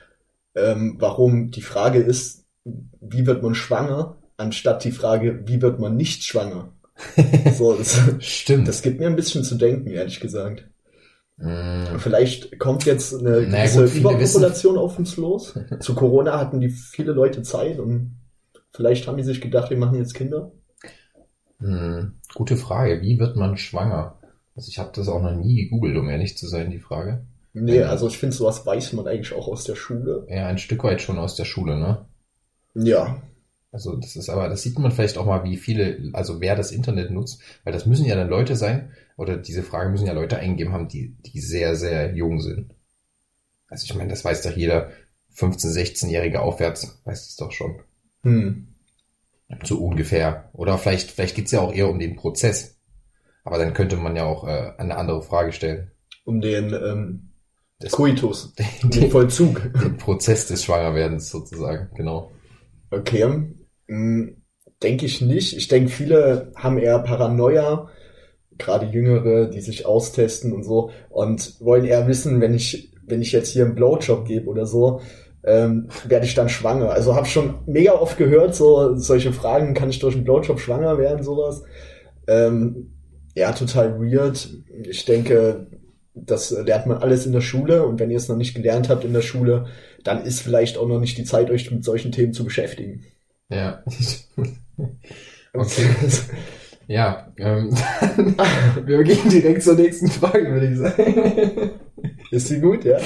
ähm, 0.53 0.97
warum 0.99 1.51
die 1.51 1.61
Frage 1.61 1.99
ist, 1.99 2.43
wie 2.65 3.25
wird 3.25 3.43
man 3.43 3.55
schwanger, 3.55 4.17
anstatt 4.35 4.83
die 4.83 4.91
Frage, 4.91 5.43
wie 5.47 5.61
wird 5.61 5.79
man 5.79 5.95
nicht 5.95 6.23
schwanger. 6.25 6.73
So, 7.57 7.73
das, 7.77 7.97
Stimmt. 8.19 8.67
das 8.67 8.81
gibt 8.81 8.99
mir 8.99 9.07
ein 9.07 9.15
bisschen 9.15 9.45
zu 9.45 9.55
denken, 9.55 9.87
ehrlich 9.89 10.19
gesagt. 10.19 10.65
Mm, 11.37 11.97
Vielleicht 11.97 12.59
kommt 12.59 12.85
jetzt 12.85 13.13
eine 13.13 13.41
Naja, 13.47 13.65
gewisse 13.65 13.85
gut, 13.85 13.95
Überpopulation 13.95 14.77
auf 14.77 14.99
uns 14.99 15.17
los. 15.17 15.57
Zu 15.79 15.95
Corona 15.95 16.37
hatten 16.39 16.59
die 16.59 16.69
viele 16.69 17.11
Leute 17.11 17.41
Zeit 17.41 17.79
und 17.79 18.17
vielleicht 18.71 19.07
haben 19.07 19.17
die 19.17 19.23
sich 19.23 19.41
gedacht, 19.41 19.69
wir 19.69 19.77
machen 19.77 19.97
jetzt 19.97 20.13
Kinder. 20.13 20.51
mm, 21.59 22.13
gute 22.35 22.57
Frage. 22.57 23.01
Wie 23.01 23.19
wird 23.19 23.35
man 23.35 23.57
schwanger? 23.57 24.19
Also 24.55 24.69
ich 24.69 24.77
habe 24.77 24.91
das 24.93 25.07
auch 25.09 25.21
noch 25.21 25.35
nie 25.35 25.63
gegoogelt, 25.63 25.97
um 25.97 26.09
ehrlich 26.09 26.37
zu 26.37 26.47
sein, 26.47 26.69
die 26.69 26.79
Frage. 26.79 27.25
Nee, 27.53 27.79
Ja. 27.79 27.87
also 27.89 28.07
ich 28.07 28.17
finde, 28.17 28.35
sowas 28.35 28.65
weiß 28.65 28.93
man 28.93 29.07
eigentlich 29.07 29.33
auch 29.33 29.47
aus 29.47 29.63
der 29.63 29.75
Schule. 29.75 30.25
Ja, 30.29 30.47
ein 30.47 30.57
Stück 30.57 30.83
weit 30.83 31.01
schon 31.01 31.17
aus 31.19 31.35
der 31.35 31.45
Schule, 31.45 31.77
ne? 31.79 32.05
Ja, 32.75 33.21
Also 33.73 33.95
das 33.97 34.15
ist 34.15 34.29
aber, 34.29 34.47
das 34.49 34.61
sieht 34.61 34.77
man 34.79 34.91
vielleicht 34.91 35.17
auch 35.17 35.25
mal, 35.25 35.43
wie 35.43 35.57
viele, 35.57 36.11
also 36.13 36.39
wer 36.39 36.55
das 36.55 36.71
Internet 36.71 37.09
nutzt, 37.11 37.41
weil 37.63 37.73
das 37.73 37.85
müssen 37.87 38.05
ja 38.05 38.15
dann 38.15 38.29
Leute 38.29 38.55
sein, 38.55 38.91
oder 39.17 39.35
diese 39.35 39.63
Frage 39.63 39.89
müssen 39.89 40.05
ja 40.07 40.13
Leute 40.13 40.37
eingegeben 40.37 40.71
haben, 40.73 40.87
die, 40.87 41.17
die 41.25 41.39
sehr, 41.41 41.75
sehr 41.75 42.13
jung 42.15 42.39
sind. 42.39 42.75
Also 43.67 43.85
ich 43.85 43.95
meine, 43.95 44.11
das 44.11 44.23
weiß 44.23 44.43
doch 44.43 44.55
jeder 44.55 44.91
15-, 45.35 45.73
16-Jährige 45.73 46.41
aufwärts, 46.41 47.01
weiß 47.05 47.25
das 47.27 47.35
doch 47.35 47.51
schon. 47.51 47.79
hm. 48.21 48.67
So 49.63 49.77
ungefähr. 49.83 50.49
Oder 50.53 50.77
vielleicht, 50.79 51.11
vielleicht 51.11 51.35
geht's 51.35 51.51
ja 51.51 51.61
auch 51.61 51.73
eher 51.73 51.89
um 51.89 51.99
den 51.99 52.15
Prozess. 52.15 52.79
Aber 53.43 53.57
dann 53.59 53.73
könnte 53.73 53.97
man 53.97 54.15
ja 54.15 54.23
auch 54.25 54.47
äh, 54.47 54.71
eine 54.77 54.97
andere 54.97 55.21
Frage 55.21 55.51
stellen. 55.51 55.91
um 56.25 56.41
den 56.41 56.73
ähm, 56.73 57.29
Das- 57.79 57.91
Koitus, 57.91 58.53
um 58.83 58.89
den 58.89 59.01
Den, 59.01 59.11
Vollzug. 59.11 59.61
den 59.79 59.97
Prozess 59.97 60.47
des 60.47 60.63
Schwangerwerdens 60.63 61.29
sozusagen, 61.29 61.89
genau. 61.95 62.31
Okay, 62.89 63.25
denke 63.87 65.05
ich 65.05 65.21
nicht. 65.21 65.55
Ich 65.55 65.67
denke, 65.67 65.89
viele 65.89 66.51
haben 66.55 66.77
eher 66.77 66.99
Paranoia, 66.99 67.89
gerade 68.57 68.85
Jüngere, 68.85 69.49
die 69.49 69.61
sich 69.61 69.85
austesten 69.85 70.53
und 70.53 70.63
so 70.63 70.91
und 71.09 71.59
wollen 71.59 71.85
eher 71.85 72.07
wissen, 72.07 72.41
wenn 72.41 72.53
ich 72.53 72.93
wenn 73.05 73.21
ich 73.21 73.31
jetzt 73.31 73.49
hier 73.49 73.65
einen 73.65 73.75
Blowjob 73.75 74.25
gebe 74.25 74.49
oder 74.49 74.65
so, 74.65 75.01
ähm, 75.43 75.89
werde 76.07 76.25
ich 76.25 76.35
dann 76.35 76.49
schwanger. 76.49 76.91
Also 76.91 77.15
habe 77.15 77.27
schon 77.27 77.55
mega 77.65 77.93
oft 77.93 78.17
gehört, 78.17 78.55
so 78.55 78.95
solche 78.95 79.33
Fragen, 79.33 79.73
kann 79.73 79.89
ich 79.89 79.99
durch 79.99 80.15
einen 80.15 80.23
Blowjob 80.23 80.59
schwanger 80.59 80.97
werden, 80.97 81.23
sowas. 81.23 81.63
Ähm, 82.27 82.93
ja, 83.35 83.51
total 83.51 83.99
weird. 83.99 84.49
Ich 84.83 85.05
denke, 85.05 85.67
das 86.13 86.51
lernt 86.51 86.85
man 86.85 86.97
alles 86.97 87.25
in 87.25 87.33
der 87.33 87.41
Schule 87.41 87.85
und 87.85 87.99
wenn 87.99 88.11
ihr 88.11 88.17
es 88.17 88.29
noch 88.29 88.37
nicht 88.37 88.55
gelernt 88.55 88.89
habt 88.89 89.03
in 89.03 89.13
der 89.13 89.21
Schule, 89.21 89.65
dann 90.03 90.23
ist 90.23 90.41
vielleicht 90.41 90.77
auch 90.77 90.87
noch 90.87 90.99
nicht 90.99 91.17
die 91.17 91.23
Zeit, 91.23 91.49
euch 91.49 91.69
mit 91.71 91.83
solchen 91.83 92.11
Themen 92.11 92.33
zu 92.33 92.45
beschäftigen. 92.45 93.03
Ja. 93.49 93.83
Okay. 95.55 95.87
Ja, 96.87 97.31
ähm, 97.37 97.69
wir 98.85 99.03
gehen 99.03 99.29
direkt 99.29 99.61
zur 99.63 99.75
nächsten 99.75 100.09
Frage, 100.09 100.51
würde 100.51 100.67
ich 100.67 100.77
sagen. 100.77 101.71
Ist 102.31 102.47
sie 102.47 102.59
gut, 102.59 102.83
ja? 102.83 102.97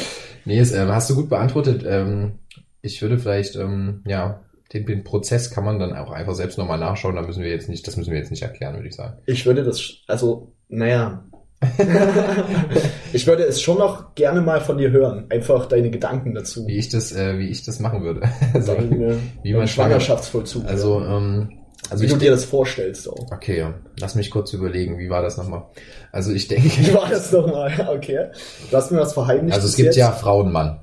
Nee, 0.46 0.60
es, 0.60 0.72
ähm, 0.72 0.88
hast 0.88 1.10
du 1.10 1.16
gut 1.16 1.30
beantwortet. 1.30 1.84
Ähm, 1.86 2.40
ich 2.82 3.02
würde 3.02 3.20
vielleicht, 3.20 3.56
ähm, 3.56 4.02
ja, 4.08 4.42
den, 4.74 4.86
den 4.86 5.04
Prozess 5.04 5.52
kann 5.52 5.66
man 5.66 5.78
dann 5.80 5.94
auch 5.94 6.12
einfach 6.12 6.36
selbst 6.36 6.58
nochmal 6.58 6.80
nachschauen. 6.80 7.16
Da 7.16 7.22
müssen 7.22 7.44
wir 7.44 7.50
jetzt 7.50 7.70
nicht, 7.70 7.86
das 7.86 7.98
müssen 7.98 8.12
wir 8.12 8.18
jetzt 8.20 8.32
nicht 8.32 8.44
erklären, 8.44 8.76
würde 8.76 8.88
ich 8.88 8.96
sagen. 8.96 9.18
Ich 9.26 9.46
würde 9.46 9.64
das, 9.64 9.98
also, 10.08 10.54
naja, 10.70 11.26
ich 13.14 13.26
würde 13.26 13.44
es 13.44 13.62
schon 13.62 13.78
noch 13.80 14.14
gerne 14.16 14.42
mal 14.42 14.62
von 14.62 14.78
dir 14.78 14.92
hören. 14.92 15.26
Einfach 15.30 15.66
deine 15.66 15.90
Gedanken 15.90 16.34
dazu. 16.36 16.68
Wie 16.68 16.78
ich 16.78 16.90
das, 16.90 17.12
äh, 17.12 17.40
wie 17.40 17.48
ich 17.50 17.64
das 17.64 17.80
machen 17.80 18.04
würde. 18.04 18.22
Also, 18.54 18.74
Deine, 18.76 19.18
wie 19.44 19.54
man 19.54 19.68
Schwangerschaftsvollzug. 19.68 20.66
also, 20.66 21.00
ja. 21.02 21.18
ähm, 21.18 21.54
also 21.90 22.04
wie 22.04 22.08
du 22.08 22.18
dir 22.18 22.32
das 22.32 22.44
vorstellst 22.46 23.10
auch. 23.10 23.32
Okay, 23.32 23.60
ja. 23.60 23.74
lass 24.00 24.16
mich 24.16 24.30
kurz 24.32 24.52
überlegen, 24.54 24.98
wie 25.00 25.10
war 25.10 25.22
das 25.22 25.38
nochmal? 25.38 25.64
Also 26.12 26.32
ich 26.32 26.48
denke, 26.48 26.70
Wie 26.70 26.94
war 26.94 27.10
das 27.10 27.32
nochmal? 27.32 27.72
Okay. 27.98 28.28
Hast 28.72 28.92
mir 28.92 29.00
was 29.00 29.14
verheimlicht. 29.14 29.56
also 29.56 29.68
es 29.68 29.76
gibt 29.76 29.88
jetzt. 29.88 29.96
ja 29.96 30.12
Frauen-Mann. 30.12 30.80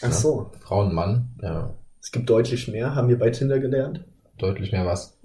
Ach 0.00 0.12
so. 0.12 0.50
Frauen-Mann, 0.60 1.28
ja, 1.42 1.74
Es 2.00 2.10
gibt 2.12 2.28
deutlich 2.30 2.66
mehr, 2.68 2.94
haben 2.94 3.08
wir 3.08 3.18
bei 3.18 3.30
Tinder 3.30 3.58
gelernt. 3.60 4.04
deutlich 4.38 4.72
mehr 4.72 4.86
was. 4.86 5.16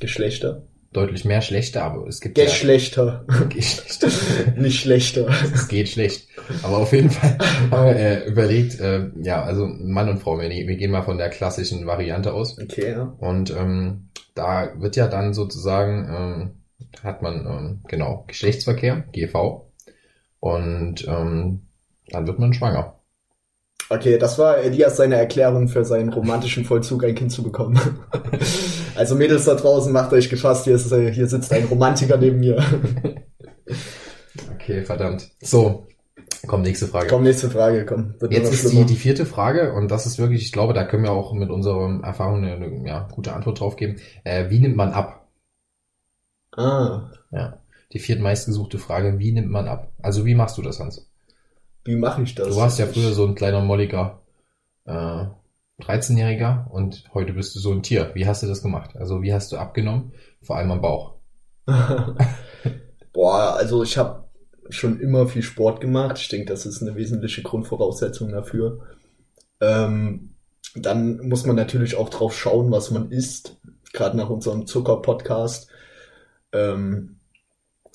Geschlechter. 0.00 0.62
Deutlich 0.96 1.26
mehr 1.26 1.42
schlechter, 1.42 1.84
aber 1.84 2.06
es 2.06 2.22
gibt 2.22 2.36
Geschlechter. 2.36 3.26
ja 3.28 3.44
Geschlechter. 3.44 4.10
Nicht 4.56 4.80
schlechter. 4.80 5.28
Es 5.52 5.68
geht 5.68 5.90
schlecht. 5.90 6.26
Aber 6.62 6.78
auf 6.78 6.90
jeden 6.94 7.10
Fall 7.10 7.36
haben 7.70 7.84
wir 7.84 7.96
äh, 7.96 8.26
überlegt, 8.26 8.80
äh, 8.80 9.10
ja, 9.20 9.42
also 9.42 9.66
Mann 9.66 10.08
und 10.08 10.20
Frau, 10.20 10.40
wir, 10.40 10.48
wir 10.48 10.76
gehen 10.76 10.90
mal 10.90 11.02
von 11.02 11.18
der 11.18 11.28
klassischen 11.28 11.86
Variante 11.86 12.32
aus. 12.32 12.58
Okay, 12.58 12.92
ja. 12.92 13.14
Und 13.18 13.50
ähm, 13.50 14.08
da 14.34 14.72
wird 14.78 14.96
ja 14.96 15.06
dann 15.06 15.34
sozusagen, 15.34 16.08
ähm, 16.08 16.50
hat 17.04 17.20
man 17.20 17.46
ähm, 17.46 17.80
genau 17.86 18.24
Geschlechtsverkehr, 18.26 19.04
GV, 19.12 19.70
und 20.40 21.06
ähm, 21.06 21.66
dann 22.08 22.26
wird 22.26 22.38
man 22.38 22.54
schwanger. 22.54 22.94
Okay, 23.90 24.16
das 24.16 24.38
war 24.38 24.56
Elias 24.56 24.96
seine 24.96 25.16
Erklärung 25.16 25.68
für 25.68 25.84
seinen 25.84 26.08
romantischen 26.08 26.64
Vollzug, 26.64 27.04
ein 27.04 27.14
Kind 27.14 27.32
zu 27.32 27.42
bekommen. 27.42 27.78
Also 28.96 29.14
Mädels 29.14 29.44
da 29.44 29.54
draußen, 29.54 29.92
macht 29.92 30.12
euch 30.12 30.28
gefasst, 30.30 30.64
hier, 30.64 30.74
ist, 30.74 30.92
hier 30.94 31.28
sitzt 31.28 31.52
ein 31.52 31.64
Romantiker 31.64 32.16
neben 32.16 32.40
mir. 32.40 32.62
Okay, 34.54 34.82
verdammt. 34.84 35.30
So, 35.40 35.86
komm, 36.46 36.62
nächste 36.62 36.88
Frage. 36.88 37.06
Komm, 37.06 37.22
nächste 37.22 37.48
Frage, 37.48 37.86
komm. 37.86 38.14
Jetzt 38.30 38.52
ist 38.52 38.72
die, 38.72 38.84
die 38.84 38.96
vierte 38.96 39.24
Frage 39.24 39.72
und 39.74 39.90
das 39.92 40.06
ist 40.06 40.18
wirklich, 40.18 40.42
ich 40.42 40.50
glaube, 40.52 40.74
da 40.74 40.84
können 40.84 41.04
wir 41.04 41.12
auch 41.12 41.32
mit 41.32 41.50
unserer 41.50 42.00
Erfahrung 42.02 42.44
eine, 42.44 42.54
eine 42.54 42.86
ja, 42.86 43.08
gute 43.12 43.32
Antwort 43.32 43.60
drauf 43.60 43.76
geben. 43.76 43.96
Äh, 44.24 44.50
wie 44.50 44.58
nimmt 44.58 44.76
man 44.76 44.92
ab? 44.92 45.28
Ah, 46.56 47.10
Ja, 47.30 47.60
die 47.92 47.98
viertmeistgesuchte 48.00 48.78
Frage, 48.78 49.18
wie 49.20 49.30
nimmt 49.32 49.50
man 49.50 49.68
ab? 49.68 49.92
Also 50.02 50.26
wie 50.26 50.34
machst 50.34 50.58
du 50.58 50.62
das, 50.62 50.80
Hans? 50.80 51.08
wie 51.84 51.94
mache 51.96 52.22
ich 52.22 52.34
das? 52.34 52.48
Du 52.48 52.56
warst 52.56 52.80
ja 52.80 52.86
früher 52.86 53.12
so 53.12 53.24
ein 53.24 53.36
kleiner 53.36 53.60
molliger 53.60 54.20
äh, 54.84 55.26
13-Jähriger 55.80 56.70
und 56.70 57.04
heute 57.12 57.34
bist 57.34 57.54
du 57.54 57.60
so 57.60 57.72
ein 57.72 57.82
Tier. 57.82 58.10
Wie 58.14 58.26
hast 58.26 58.42
du 58.42 58.46
das 58.46 58.62
gemacht? 58.62 58.96
Also 58.96 59.22
wie 59.22 59.32
hast 59.32 59.52
du 59.52 59.58
abgenommen? 59.58 60.12
Vor 60.42 60.56
allem 60.56 60.70
am 60.70 60.80
Bauch. 60.80 61.16
Boah, 63.12 63.56
also 63.56 63.82
ich 63.82 63.98
habe 63.98 64.24
schon 64.70 65.00
immer 65.00 65.26
viel 65.26 65.42
Sport 65.42 65.80
gemacht. 65.80 66.18
Ich 66.18 66.28
denke, 66.28 66.46
das 66.46 66.66
ist 66.66 66.82
eine 66.82 66.96
wesentliche 66.96 67.42
Grundvoraussetzung 67.42 68.32
dafür. 68.32 68.86
Ähm, 69.60 70.34
dann 70.74 71.18
muss 71.28 71.46
man 71.46 71.56
natürlich 71.56 71.96
auch 71.96 72.08
drauf 72.08 72.36
schauen, 72.36 72.70
was 72.70 72.90
man 72.90 73.10
isst. 73.10 73.58
Gerade 73.92 74.16
nach 74.16 74.30
unserem 74.30 74.66
Zucker-Podcast 74.66 75.68
ähm, 76.52 77.20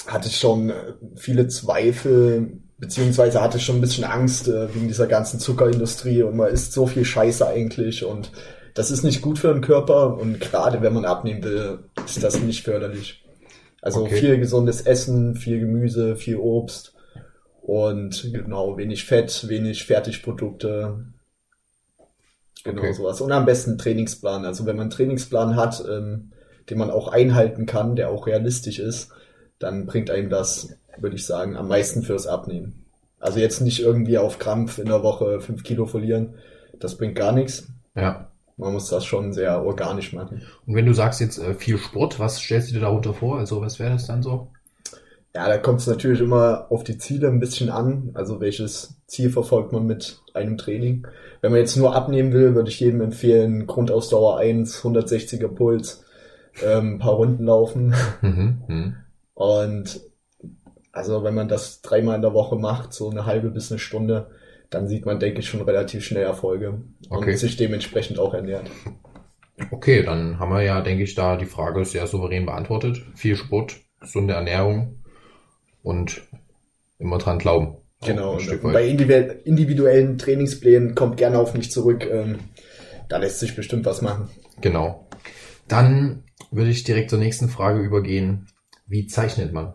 hatte 0.08 0.28
ich 0.28 0.38
schon 0.38 0.72
viele 1.16 1.48
Zweifel, 1.48 2.62
beziehungsweise 2.82 3.42
hatte 3.42 3.58
ich 3.58 3.66
schon 3.66 3.78
ein 3.78 3.82
bisschen 3.82 4.04
Angst 4.04 4.50
äh, 4.50 4.74
wegen 4.76 4.90
dieser 4.90 5.08
ganzen 5.08 5.40
Zuckerindustrie 5.40 6.24
und 6.24 6.36
man 6.36 6.50
isst 6.52 6.74
so 6.74 6.88
viel 6.88 7.06
Scheiße 7.06 7.48
eigentlich 7.48 8.04
und 8.04 8.32
das 8.74 8.92
ist 8.92 9.04
nicht 9.04 9.22
gut 9.22 9.40
für 9.40 9.54
den 9.54 9.62
Körper 9.62 10.18
und 10.18 10.42
gerade 10.42 10.82
wenn 10.82 10.94
man 10.94 11.06
abnehmen 11.06 11.44
will, 11.44 11.80
ist 12.06 12.24
das 12.24 12.40
nicht 12.42 12.64
förderlich. 12.64 13.24
Also 13.82 14.02
Okay. 14.04 14.16
viel 14.16 14.38
gesundes 14.40 14.82
Essen, 14.82 15.36
viel 15.36 15.60
Gemüse, 15.60 16.16
viel 16.16 16.38
Obst 16.38 16.94
und 17.62 18.30
genau, 18.34 18.78
wenig 18.78 19.06
Fett, 19.06 19.48
wenig 19.48 19.86
Fertigprodukte. 19.86 21.06
Genau 22.64 22.82
Okay. 22.82 22.94
sowas. 22.94 23.22
Und 23.22 23.32
am 23.32 23.46
besten 23.46 23.78
Trainingsplan. 23.78 24.46
Also 24.46 24.66
wenn 24.66 24.76
man 24.76 24.84
einen 24.84 24.92
Trainingsplan 24.92 25.56
hat, 25.56 25.84
ähm, 25.90 26.32
den 26.70 26.78
man 26.78 26.92
auch 26.92 27.08
einhalten 27.08 27.66
kann, 27.66 27.96
der 27.96 28.10
auch 28.10 28.28
realistisch 28.28 28.80
ist, 28.80 29.12
dann 29.60 29.86
bringt 29.86 30.10
einem 30.12 30.30
das, 30.30 30.70
würde 30.98 31.16
ich 31.16 31.26
sagen, 31.26 31.56
am 31.56 31.68
meisten 31.68 32.04
fürs 32.04 32.28
Abnehmen. 32.28 32.86
Also 33.20 33.40
jetzt 33.40 33.62
nicht 33.62 33.80
irgendwie 33.80 34.18
auf 34.18 34.40
Krampf 34.40 34.80
in 34.80 34.88
der 34.88 35.04
Woche 35.04 35.40
fünf 35.42 35.64
Kilo 35.64 35.86
verlieren. 35.86 36.36
Das 36.80 36.98
bringt 36.98 37.16
gar 37.16 37.32
nichts. 37.32 37.68
Ja. 37.96 38.32
Man 38.58 38.74
muss 38.74 38.90
das 38.90 39.06
schon 39.06 39.34
sehr 39.34 39.64
organisch 39.64 40.14
machen. 40.14 40.42
Und 40.66 40.76
wenn 40.76 40.86
du 40.86 40.94
sagst 40.94 41.22
jetzt 41.22 41.38
äh, 41.38 41.54
viel 41.54 41.78
Sport, 41.78 42.20
was 42.20 42.40
stellst 42.40 42.70
du 42.70 42.74
dir 42.74 42.82
darunter 42.82 43.14
vor? 43.14 43.38
Also 43.38 43.62
was 43.62 43.80
wäre 43.80 43.92
das 43.92 44.08
dann 44.08 44.24
so? 44.24 44.50
Ja, 45.34 45.48
da 45.48 45.58
kommt 45.58 45.80
es 45.80 45.88
natürlich 45.88 46.20
immer 46.20 46.68
auf 46.70 46.84
die 46.84 46.98
Ziele 46.98 47.28
ein 47.28 47.40
bisschen 47.40 47.70
an. 47.70 48.12
Also 48.16 48.42
welches 48.42 48.98
Ziel 49.08 49.30
verfolgt 49.30 49.72
man 49.72 49.86
mit 49.86 50.20
einem 50.34 50.58
Training? 50.58 51.08
Wenn 51.40 51.52
man 51.52 51.62
jetzt 51.62 51.78
nur 51.78 51.96
abnehmen 51.96 52.34
will, 52.34 52.54
würde 52.54 52.70
ich 52.70 52.80
jedem 52.80 53.02
empfehlen, 53.02 53.66
Grundausdauer 53.66 54.38
1, 54.40 54.84
160er 54.84 55.48
Puls, 55.48 56.04
ähm, 56.64 56.96
ein 56.96 57.00
paar 57.00 57.14
Runden 57.14 57.46
laufen. 57.46 57.94
Mhm. 58.22 58.62
Mhm. 58.68 58.96
Und 59.34 60.02
also 60.92 61.24
wenn 61.24 61.34
man 61.36 61.48
das 61.48 61.82
dreimal 61.82 62.16
in 62.16 62.22
der 62.22 62.34
Woche 62.34 62.56
macht, 62.58 62.94
so 62.94 63.10
eine 63.10 63.26
halbe 63.26 63.50
bis 63.50 63.72
eine 63.72 63.80
Stunde, 63.80 64.32
dann 64.70 64.88
sieht 64.88 65.06
man, 65.06 65.20
denke 65.20 65.40
ich, 65.40 65.50
schon 65.50 65.62
relativ 65.62 66.04
schnell 66.06 66.24
Erfolge 66.24 66.82
Okay. 67.10 67.32
und 67.32 67.38
sich 67.38 67.58
dementsprechend 67.58 68.20
auch 68.20 68.34
ernährt. 68.34 68.70
Okay, 69.70 70.04
dann 70.04 70.40
haben 70.40 70.52
wir 70.52 70.64
ja, 70.64 70.82
denke 70.82 71.04
ich, 71.04 71.14
da 71.14 71.36
die 71.38 71.46
Frage 71.46 71.86
sehr 71.86 72.08
souverän 72.08 72.46
beantwortet. 72.46 73.02
Viel 73.16 73.36
Sport, 73.36 73.78
gesunde 74.00 74.34
Ernährung 74.34 75.04
und 75.84 76.22
immer 77.00 77.18
dran 77.18 77.38
glauben. 77.38 77.78
Genau. 78.04 78.38
bei 78.64 78.88
individu- 78.88 79.44
individuellen 79.44 80.18
Trainingsplänen 80.18 80.96
kommt 80.96 81.18
gerne 81.18 81.38
auf 81.38 81.54
mich 81.54 81.70
zurück. 81.72 82.08
Ähm, 82.10 82.40
da 83.10 83.18
lässt 83.18 83.40
sich 83.40 83.56
bestimmt 83.56 83.86
was 83.86 84.02
machen. 84.02 84.30
Genau. 84.62 85.08
Dann 85.68 86.24
würde 86.50 86.72
ich 86.72 86.84
direkt 86.84 87.12
zur 87.12 87.20
nächsten 87.20 87.48
Frage 87.50 87.80
übergehen. 87.82 88.48
Wie 88.88 89.06
zeichnet 89.06 89.54
man? 89.54 89.74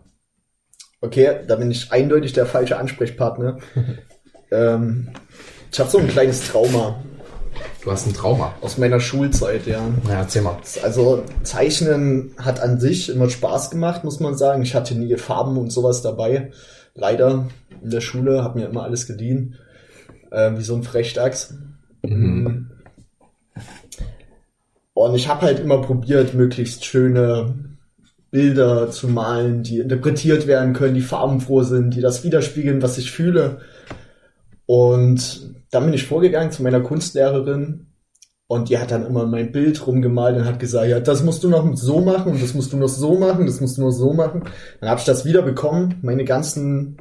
Okay, 1.01 1.41
da 1.47 1.55
bin 1.55 1.71
ich 1.71 1.91
eindeutig 1.91 2.33
der 2.33 2.45
falsche 2.45 2.77
Ansprechpartner. 2.77 3.57
ähm, 4.51 5.09
ich 5.71 5.79
habe 5.79 5.89
so 5.89 5.99
ein 5.99 6.07
kleines 6.07 6.47
Trauma 6.47 6.99
Du 7.87 7.91
hast 7.91 8.05
ein 8.05 8.13
Trauma. 8.13 8.53
aus 8.61 8.77
meiner 8.77 8.99
Schulzeit, 8.99 9.65
ja. 9.65 9.81
Na, 10.05 10.15
erzähl 10.15 10.41
mal. 10.41 10.57
Also 10.83 11.23
Zeichnen 11.43 12.33
hat 12.37 12.59
an 12.59 12.79
sich 12.79 13.09
immer 13.09 13.29
Spaß 13.29 13.71
gemacht, 13.71 14.03
muss 14.03 14.19
man 14.19 14.35
sagen. 14.35 14.61
Ich 14.61 14.75
hatte 14.75 14.93
nie 14.95 15.15
Farben 15.15 15.57
und 15.57 15.71
sowas 15.71 16.01
dabei. 16.01 16.51
Leider 16.95 17.47
in 17.81 17.89
der 17.89 18.01
Schule 18.01 18.43
hat 18.43 18.55
mir 18.55 18.65
immer 18.67 18.83
alles 18.83 19.07
geliehen. 19.07 19.55
Äh, 20.31 20.57
wie 20.57 20.63
so 20.63 20.75
ein 20.75 20.83
Frechdachs. 20.83 21.55
Mhm. 22.01 22.71
Und 24.93 25.15
ich 25.15 25.27
habe 25.27 25.43
halt 25.43 25.59
immer 25.59 25.81
probiert, 25.81 26.33
möglichst 26.33 26.83
schöne 26.83 27.55
Bilder 28.37 28.91
zu 28.91 29.07
malen, 29.07 29.63
die 29.63 29.79
interpretiert 29.79 30.45
werden 30.45 30.73
können, 30.73 30.93
die 30.93 31.01
farbenfroh 31.01 31.63
sind, 31.63 31.95
die 31.95 32.01
das 32.01 32.23
widerspiegeln, 32.23 32.83
was 32.83 32.99
ich 32.99 33.11
fühle. 33.11 33.61
Und 34.67 35.55
dann 35.71 35.85
bin 35.85 35.93
ich 35.95 36.05
vorgegangen 36.05 36.51
zu 36.51 36.61
meiner 36.61 36.81
Kunstlehrerin 36.81 37.87
und 38.45 38.69
die 38.69 38.77
hat 38.77 38.91
dann 38.91 39.07
immer 39.07 39.25
mein 39.25 39.51
Bild 39.51 39.87
rumgemalt 39.87 40.37
und 40.37 40.45
hat 40.45 40.59
gesagt, 40.59 40.87
ja, 40.87 40.99
das 40.99 41.23
musst 41.23 41.43
du 41.43 41.49
noch 41.49 41.67
so 41.75 41.99
machen 41.99 42.33
und 42.33 42.43
das 42.43 42.53
musst 42.53 42.71
du 42.71 42.77
noch 42.77 42.89
so 42.89 43.17
machen, 43.17 43.47
das 43.47 43.59
musst 43.59 43.79
du 43.79 43.81
noch 43.81 43.89
so 43.89 44.13
machen. 44.13 44.43
Dann 44.81 44.89
habe 44.91 44.99
ich 44.99 45.05
das 45.07 45.25
wieder 45.25 45.41
bekommen, 45.41 45.95
meine 46.03 46.23
ganzen 46.23 46.97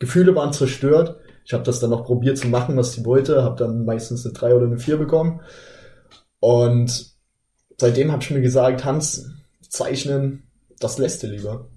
Gefühle 0.00 0.34
waren 0.34 0.52
zerstört. 0.52 1.14
Ich 1.44 1.52
habe 1.52 1.62
das 1.62 1.78
dann 1.78 1.90
noch 1.90 2.04
probiert 2.04 2.38
zu 2.38 2.48
machen, 2.48 2.76
was 2.76 2.90
sie 2.90 3.04
wollte, 3.04 3.44
habe 3.44 3.54
dann 3.54 3.84
meistens 3.84 4.26
eine 4.26 4.32
3 4.32 4.54
oder 4.56 4.66
eine 4.66 4.78
4 4.78 4.96
bekommen. 4.96 5.42
Und 6.40 7.06
seitdem 7.78 8.10
habe 8.10 8.20
ich 8.20 8.32
mir 8.32 8.40
gesagt, 8.40 8.84
Hans, 8.84 9.30
zeichnen, 9.68 10.42
das 10.82 10.98
lässt 10.98 11.22
du 11.22 11.26
lieber. 11.28 11.68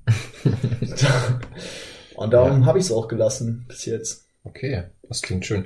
und 2.16 2.34
darum 2.34 2.62
Ja. 2.62 2.66
habe 2.66 2.80
ich 2.80 2.86
es 2.86 2.92
auch 2.92 3.08
gelassen 3.08 3.66
bis 3.68 3.86
jetzt. 3.86 4.28
Okay, 4.44 4.84
das 5.08 5.22
klingt 5.22 5.46
schön. 5.46 5.66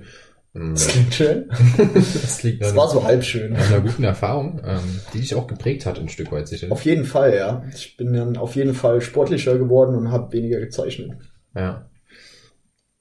Ähm, 0.56 0.74
Das 0.74 0.88
klingt 0.88 1.14
schön. 1.14 1.50
Das 1.94 2.38
klingt 2.40 2.62
Das 2.62 2.76
war 2.76 2.90
so 2.90 3.04
halb 3.04 3.24
schön. 3.24 3.56
einer 3.56 3.82
guten 3.82 4.04
Erfahrung, 4.04 4.62
ähm, 4.66 5.00
die 5.14 5.20
dich 5.20 5.36
auch 5.36 5.48
geprägt 5.48 5.86
hat, 5.86 6.00
ein 6.00 6.10
Stück 6.10 6.32
weit 6.32 6.48
sicher. 6.48 6.72
Auf 6.72 6.86
jeden 6.86 7.06
Fall, 7.06 7.36
ja. 7.36 7.64
Ich 7.74 7.98
bin 7.98 8.14
dann 8.14 8.38
auf 8.38 8.56
jeden 8.56 8.74
Fall 8.74 9.02
sportlicher 9.02 9.58
geworden 9.58 9.96
und 9.96 10.12
habe 10.12 10.32
weniger 10.34 10.60
gezeichnet. 10.60 11.12
Ja. 11.56 11.90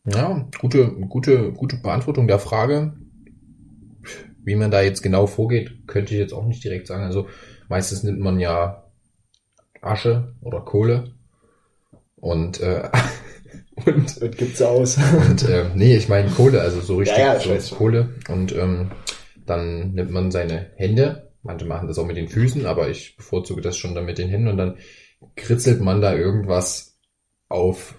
Ja, 0.04 0.48
gute, 0.60 0.90
gute, 1.08 1.52
gute 1.52 1.76
Beantwortung 1.76 2.26
der 2.28 2.38
Frage. 2.38 2.94
Wie 4.42 4.56
man 4.56 4.70
da 4.70 4.80
jetzt 4.80 5.02
genau 5.02 5.26
vorgeht, 5.26 5.86
könnte 5.86 6.14
ich 6.14 6.20
jetzt 6.20 6.32
auch 6.32 6.46
nicht 6.46 6.64
direkt 6.64 6.86
sagen. 6.86 7.04
Also 7.04 7.28
meistens 7.68 8.02
nimmt 8.02 8.18
man 8.20 8.40
ja 8.40 8.87
Asche 9.80 10.34
oder 10.40 10.60
Kohle 10.60 11.12
und 12.16 12.60
äh, 12.60 12.88
und 13.86 14.20
Das 14.22 14.36
gibt's 14.36 14.62
aus. 14.62 14.98
und 15.28 15.48
äh, 15.48 15.66
nee, 15.74 15.96
ich 15.96 16.08
meine 16.08 16.30
Kohle, 16.30 16.60
also 16.60 16.80
so 16.80 16.96
richtig 16.96 17.18
Ja, 17.18 17.34
ja, 17.34 17.40
so 17.40 17.50
weiß. 17.50 17.70
Kohle 17.70 18.14
und 18.28 18.54
ähm, 18.54 18.90
dann 19.46 19.92
nimmt 19.92 20.10
man 20.10 20.30
seine 20.30 20.72
Hände. 20.76 21.30
Manche 21.42 21.64
machen 21.66 21.88
das 21.88 21.98
auch 21.98 22.06
mit 22.06 22.16
den 22.16 22.28
Füßen, 22.28 22.66
aber 22.66 22.88
ich 22.88 23.16
bevorzuge 23.16 23.62
das 23.62 23.76
schon 23.76 23.94
dann 23.94 24.04
mit 24.04 24.18
den 24.18 24.28
Händen 24.28 24.48
und 24.48 24.56
dann 24.56 24.76
kritzelt 25.36 25.80
man 25.80 26.00
da 26.00 26.14
irgendwas 26.14 26.98
auf 27.48 27.94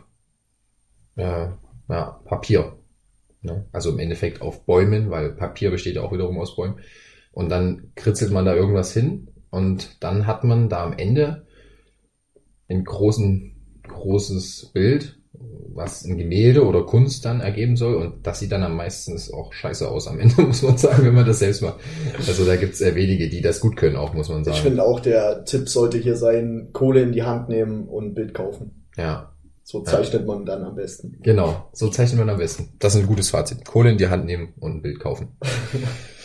äh, 1.16 1.48
ja, 1.90 2.22
Papier. 2.26 2.78
Ne? 3.42 3.66
Also 3.72 3.92
im 3.92 4.00
Endeffekt 4.00 4.42
auf 4.42 4.66
Bäumen, 4.66 5.10
weil 5.10 5.32
Papier 5.32 5.72
besteht 5.72 5.96
ja 5.96 6.02
auch 6.02 6.12
wiederum 6.12 6.40
aus 6.40 6.56
Bäumen. 6.56 6.80
Und 7.32 7.50
dann 7.50 7.92
kritzelt 7.96 8.32
man 8.32 8.46
da 8.46 8.54
irgendwas 8.54 8.94
hin 8.94 9.30
und 9.50 10.04
dann 10.04 10.28
hat 10.28 10.44
man 10.44 10.70
da 10.70 10.84
am 10.84 10.94
Ende 10.94 11.48
ein 12.70 12.84
großen, 12.84 13.52
großes 13.88 14.72
Bild, 14.74 15.18
was 15.74 16.04
ein 16.04 16.18
Gemälde 16.18 16.66
oder 16.66 16.84
Kunst 16.86 17.24
dann 17.26 17.40
ergeben 17.42 17.76
soll. 17.78 17.96
Und 17.96 18.28
das 18.28 18.40
sieht 18.40 18.52
dann 18.52 18.64
am 18.64 18.76
meisten 18.76 19.18
auch 19.34 19.54
scheiße 19.54 19.88
aus 19.90 20.08
am 20.08 20.20
Ende, 20.20 20.42
muss 20.48 20.62
man 20.62 20.78
sagen, 20.78 21.06
wenn 21.06 21.16
man 21.16 21.26
das 21.26 21.40
selbst 21.40 21.62
macht. 21.62 21.80
Also 22.28 22.46
da 22.46 22.56
gibt 22.56 22.74
es 22.74 22.80
sehr 22.80 22.96
wenige, 22.96 23.30
die 23.30 23.42
das 23.42 23.60
gut 23.60 23.76
können, 23.78 23.96
auch 23.96 24.14
muss 24.14 24.30
man 24.30 24.44
sagen. 24.44 24.58
Ich 24.58 24.64
finde 24.64 24.84
auch, 24.84 25.00
der 25.00 25.46
Tipp 25.46 25.70
sollte 25.70 25.98
hier 25.98 26.16
sein, 26.16 26.70
Kohle 26.74 27.02
in 27.02 27.12
die 27.12 27.24
Hand 27.24 27.50
nehmen 27.50 27.88
und 27.88 28.14
Bild 28.16 28.34
kaufen. 28.34 28.86
ja, 28.98 29.32
So 29.64 29.82
zeichnet 29.82 30.26
man 30.26 30.46
dann 30.46 30.64
am 30.64 30.76
besten. 30.76 31.18
genau. 31.22 31.70
So 31.74 31.90
zeichnet 31.90 32.20
man 32.20 32.30
am 32.30 32.38
besten. 32.38 32.74
Das 32.80 32.96
ist 32.96 33.02
ein 33.02 33.08
gutes 33.08 33.30
Fazit. 33.30 33.66
Kohle 33.66 33.92
in 33.92 33.98
die 33.98 34.08
Hand 34.10 34.26
nehmen 34.26 34.54
und 34.60 34.78
ein 34.78 34.82
Bild 34.82 35.00
kaufen. 35.00 35.30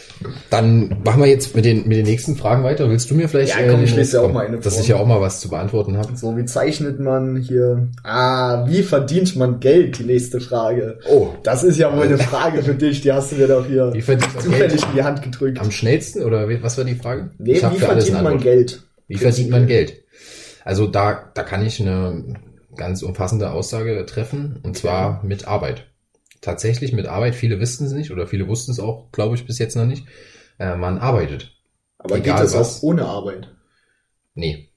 Dann 0.51 1.03
machen 1.05 1.21
wir 1.21 1.29
jetzt 1.29 1.55
mit 1.55 1.65
den, 1.65 1.87
mit 1.89 1.99
den 1.99 2.07
nächsten 2.07 2.37
Fragen 2.37 2.63
weiter. 2.65 2.89
Willst 2.89 3.11
du 3.11 3.15
mir 3.15 3.29
vielleicht? 3.29 3.59
Ja, 3.59 3.71
komm, 3.71 3.83
ich 3.85 3.95
lese 3.95 4.17
ja 4.17 4.21
auch 4.23 4.27
komm, 4.27 4.35
mal 4.35 4.47
eine 4.47 4.59
Dass 4.59 4.81
ich 4.81 4.89
ja 4.89 4.97
auch 4.97 5.07
mal 5.07 5.21
was 5.21 5.41
zu 5.41 5.49
beantworten 5.49 5.97
habe. 5.97 6.17
So, 6.17 6.37
wie 6.37 6.45
zeichnet 6.45 7.01
man 7.01 7.37
hier? 7.37 7.89
Ah, 8.03 8.67
wie 8.69 8.83
verdient 8.83 9.37
man 9.37 9.61
Geld? 9.61 9.99
Die 9.99 10.05
nächste 10.05 10.41
Frage. 10.41 10.99
Oh, 11.09 11.29
Das 11.43 11.63
ist 11.65 11.79
ja 11.79 11.95
wohl 11.95 12.05
eine 12.05 12.19
Frage 12.33 12.63
für 12.63 12.75
dich, 12.75 13.01
die 13.01 13.13
hast 13.13 13.33
du 13.33 13.37
mir 13.37 13.49
doch 13.49 13.67
hier 13.67 13.93
wie 13.93 14.03
verdient 14.03 14.35
man 14.35 14.45
zufällig 14.45 14.81
Geld? 14.81 14.85
in 14.85 14.95
die 14.95 15.03
Hand 15.03 15.23
gedrückt. 15.23 15.61
Am 15.61 15.71
schnellsten 15.71 16.23
oder 16.23 16.49
was 16.63 16.79
war 16.79 16.85
die 16.85 16.95
Frage? 16.95 17.31
Nee, 17.39 17.55
wie 17.55 17.79
verdient 17.79 18.23
man. 18.23 18.39
Geld? 18.39 18.83
Wie 19.09 19.17
verdient 19.17 19.51
man 19.51 19.67
Geld? 19.67 20.03
Also 20.65 20.87
da, 20.87 21.31
da 21.35 21.43
kann 21.43 21.65
ich 21.65 21.81
eine 21.81 22.25
ganz 22.77 23.03
umfassende 23.03 23.51
Aussage 23.51 24.05
treffen, 24.07 24.61
und 24.63 24.77
zwar 24.77 25.23
mit 25.25 25.47
Arbeit. 25.47 25.87
Tatsächlich 26.45 26.93
mit 26.93 27.07
Arbeit. 27.07 27.35
Viele 27.35 27.59
wissen 27.59 27.87
es 27.87 27.93
nicht 27.93 28.11
oder 28.11 28.27
viele 28.27 28.47
wussten 28.49 28.71
es 28.71 28.79
auch, 28.79 29.11
glaube 29.13 29.35
ich, 29.35 29.47
bis 29.47 29.59
jetzt 29.59 29.77
noch 29.77 29.87
nicht. 29.87 30.07
Äh, 30.59 30.77
man 30.77 30.99
arbeitet. 30.99 31.57
Aber 31.97 32.17
Egal 32.19 32.35
geht 32.37 32.45
das 32.45 32.55
was. 32.55 32.79
auch 32.79 32.83
ohne 32.83 33.07
Arbeit? 33.07 33.49
Nee. 34.35 34.69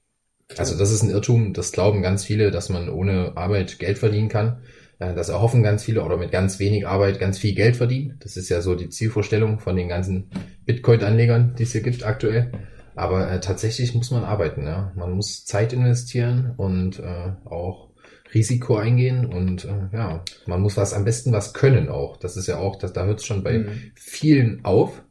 Also 0.56 0.78
das 0.78 0.90
ist 0.90 1.02
ein 1.02 1.10
Irrtum, 1.10 1.52
das 1.52 1.72
glauben 1.72 2.00
ganz 2.00 2.24
viele, 2.24 2.50
dass 2.50 2.70
man 2.70 2.88
ohne 2.88 3.36
Arbeit 3.36 3.78
Geld 3.78 3.98
verdienen 3.98 4.30
kann. 4.30 4.62
Äh, 4.98 5.12
Das 5.14 5.28
erhoffen 5.28 5.62
ganz 5.62 5.84
viele 5.84 6.02
oder 6.02 6.16
mit 6.16 6.30
ganz 6.30 6.58
wenig 6.58 6.88
Arbeit 6.88 7.20
ganz 7.20 7.36
viel 7.38 7.54
Geld 7.54 7.76
verdienen. 7.76 8.16
Das 8.20 8.38
ist 8.38 8.48
ja 8.48 8.62
so 8.62 8.74
die 8.74 8.88
Zielvorstellung 8.88 9.58
von 9.60 9.76
den 9.76 9.88
ganzen 9.88 10.30
Bitcoin-Anlegern, 10.64 11.54
die 11.58 11.64
es 11.64 11.72
hier 11.72 11.82
gibt 11.82 12.02
aktuell. 12.02 12.50
Aber 12.94 13.30
äh, 13.30 13.40
tatsächlich 13.40 13.94
muss 13.94 14.10
man 14.10 14.24
arbeiten. 14.24 14.64
Ja? 14.64 14.90
Man 14.96 15.12
muss 15.12 15.44
Zeit 15.44 15.74
investieren 15.74 16.54
und 16.56 16.98
äh, 16.98 17.32
auch 17.44 17.87
Risiko 18.34 18.76
eingehen 18.76 19.26
und 19.26 19.64
äh, 19.64 19.88
ja, 19.92 20.22
man 20.46 20.60
muss 20.60 20.76
was 20.76 20.92
am 20.94 21.04
besten 21.04 21.32
was 21.32 21.54
können 21.54 21.88
auch. 21.88 22.16
Das 22.18 22.36
ist 22.36 22.46
ja 22.46 22.58
auch, 22.58 22.76
das, 22.76 22.92
da 22.92 23.04
hört 23.06 23.20
es 23.20 23.26
schon 23.26 23.42
bei 23.42 23.58
Mhm. 23.58 23.92
vielen 23.96 24.64
auf 24.64 25.02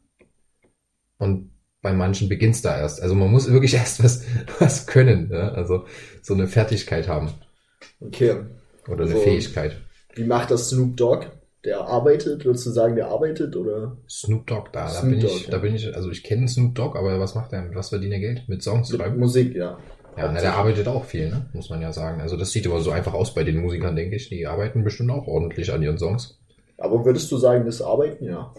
und 1.18 1.50
bei 1.82 1.92
manchen 1.92 2.28
beginnt's 2.28 2.62
da 2.62 2.78
erst. 2.78 3.00
Also 3.02 3.14
man 3.14 3.30
muss 3.30 3.50
wirklich 3.50 3.74
erst 3.74 4.02
was, 4.02 4.24
was 4.58 4.86
können, 4.86 5.30
ja? 5.32 5.50
also 5.52 5.86
so 6.22 6.34
eine 6.34 6.46
Fertigkeit 6.48 7.08
haben 7.08 7.32
Okay. 8.00 8.36
oder 8.88 9.04
eine 9.04 9.12
So. 9.14 9.20
Fähigkeit. 9.20 9.76
Wie 10.14 10.24
macht 10.24 10.50
das 10.50 10.70
Snoop 10.70 10.96
Dogg? 10.96 11.26
Der 11.64 11.80
arbeitet? 11.80 12.44
Würdest 12.44 12.66
du 12.66 12.70
sagen, 12.70 12.94
der 12.96 13.08
arbeitet 13.08 13.56
oder 13.56 13.98
Snoop 14.08 14.46
Dogg, 14.46 14.70
da, 14.72 14.84
da 14.84 14.88
Snoop 14.88 15.10
bin 15.10 15.20
Dogg, 15.20 15.32
ich, 15.36 15.44
ja. 15.46 15.50
da 15.50 15.58
bin 15.58 15.74
ich, 15.74 15.94
also 15.94 16.10
ich 16.10 16.22
kenne 16.22 16.48
Snoop 16.48 16.74
Dogg, 16.74 16.96
aber 16.98 17.18
was 17.20 17.34
macht 17.34 17.52
er? 17.52 17.74
Was 17.74 17.88
verdient 17.90 18.12
er 18.14 18.20
Geld? 18.20 18.48
Mit 18.48 18.62
Songs 18.62 18.90
mit 18.90 19.00
schreiben? 19.00 19.18
Musik? 19.18 19.54
Ja. 19.54 19.78
Ja, 20.16 20.30
na, 20.32 20.40
der 20.40 20.54
arbeitet 20.54 20.88
auch 20.88 21.04
viel, 21.04 21.28
ne? 21.30 21.48
muss 21.52 21.70
man 21.70 21.80
ja 21.80 21.92
sagen. 21.92 22.20
Also 22.20 22.36
das 22.36 22.50
sieht 22.50 22.66
immer 22.66 22.80
so 22.80 22.90
einfach 22.90 23.14
aus 23.14 23.34
bei 23.34 23.44
den 23.44 23.58
Musikern, 23.60 23.94
denke 23.96 24.16
ich. 24.16 24.28
Die 24.28 24.46
arbeiten 24.46 24.84
bestimmt 24.84 25.10
auch 25.10 25.26
ordentlich 25.26 25.72
an 25.72 25.82
ihren 25.82 25.98
Songs. 25.98 26.38
Aber 26.76 27.04
würdest 27.04 27.30
du 27.30 27.36
sagen, 27.38 27.64
das 27.66 27.82
Arbeiten? 27.82 28.24
Ja. 28.24 28.52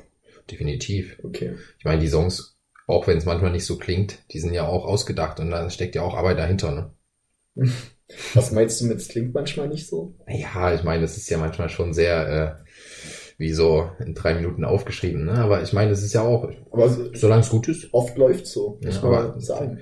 Definitiv. 0.50 1.18
Okay. 1.24 1.56
Ich 1.78 1.86
meine, 1.86 2.02
die 2.02 2.08
Songs, 2.08 2.58
auch 2.88 3.08
wenn 3.08 3.18
es 3.18 3.26
manchmal 3.26 3.52
nicht 3.52 3.66
so 3.66 3.78
klingt, 3.78 4.20
die 4.32 4.40
sind 4.40 4.54
ja 4.54 4.68
auch 4.68 4.86
ausgedacht 4.86 5.40
und 5.40 5.52
da 5.52 5.70
steckt 5.70 5.96
ja 5.96 6.02
auch 6.02 6.16
Arbeit 6.16 6.38
dahinter, 6.38 6.72
ne? 6.72 6.92
Was 8.34 8.52
meinst 8.52 8.82
du 8.82 8.86
mit, 8.86 8.98
es 8.98 9.08
klingt 9.08 9.34
manchmal 9.36 9.68
nicht 9.68 9.88
so? 9.88 10.16
Ja, 10.28 10.74
ich 10.74 10.84
meine, 10.84 11.02
das 11.04 11.18
ist 11.18 11.30
ja 11.30 11.38
manchmal 11.38 11.70
schon 11.70 11.94
sehr 11.94 12.58
äh, 12.64 12.70
wie 13.38 13.54
so 13.54 13.90
in 14.00 14.16
drei 14.16 14.34
Minuten 14.34 14.66
aufgeschrieben, 14.66 15.26
ne? 15.26 15.34
Aber 15.34 15.62
ich 15.62 15.74
meine, 15.74 15.92
das 15.92 16.04
ist 16.04 16.14
ja 16.14 16.22
auch, 16.22 16.50
Aber 16.72 16.90
so- 16.90 17.14
solange 17.14 17.42
es 17.42 17.50
gut 17.50 17.68
ist, 17.68 17.94
oft 17.94 18.18
läuft 18.18 18.48
so, 18.48 18.80
muss 18.84 18.96
Ja, 19.02 19.10
man 19.10 19.40
sagen. 19.40 19.80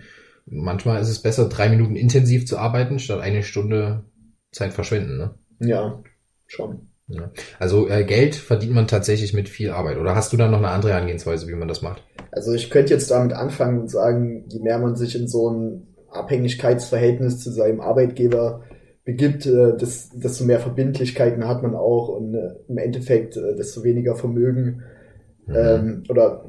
Manchmal 0.50 1.02
ist 1.02 1.10
es 1.10 1.22
besser, 1.22 1.50
drei 1.50 1.70
Minuten 1.70 1.96
intensiv 1.96 2.48
zu 2.48 2.58
arbeiten, 2.58 3.00
statt 3.00 3.22
eine 3.22 3.44
Stunde 3.44 4.06
Zeit 4.52 4.74
verschwenden, 4.74 5.18
ne? 5.18 5.36
Ja, 5.60 6.02
schon. 6.46 6.88
Ja. 7.08 7.32
Also 7.60 7.88
äh, 7.88 8.04
Geld 8.04 8.36
verdient 8.36 8.74
man 8.74 8.88
tatsächlich 8.88 9.34
mit 9.34 9.48
viel 9.48 9.72
Arbeit. 9.72 9.98
Oder 9.98 10.16
hast 10.16 10.34
du 10.34 10.38
da 10.38 10.50
noch 10.50 10.58
eine 10.58 10.70
andere 10.70 10.92
Herangehensweise, 10.92 11.48
wie 11.48 11.56
man 11.56 11.68
das 11.70 11.82
macht? 11.82 12.04
Also 12.32 12.54
ich 12.54 12.70
könnte 12.70 12.94
jetzt 12.94 13.12
damit 13.12 13.34
anfangen 13.34 13.80
und 13.80 13.90
sagen, 13.90 14.46
je 14.50 14.60
mehr 14.60 14.78
man 14.78 14.96
sich 14.96 15.16
in 15.16 15.28
so 15.28 15.50
ein 15.50 15.88
Abhängigkeitsverhältnis 16.12 17.40
zu 17.40 17.52
seinem 17.52 17.80
Arbeitgeber 17.80 18.64
begibt, 19.06 19.46
äh, 19.46 19.78
des- 19.78 20.10
desto 20.14 20.44
mehr 20.44 20.60
Verbindlichkeiten 20.60 21.48
hat 21.48 21.64
man 21.64 21.76
auch 21.76 22.10
und 22.10 22.36
äh, 22.36 22.56
im 22.68 22.78
Endeffekt 22.78 23.38
äh, 23.38 23.56
desto 23.56 23.84
weniger 23.84 24.16
Vermögen. 24.16 24.84
Mhm. 25.46 25.56
Ähm, 25.56 26.04
oder 26.10 26.46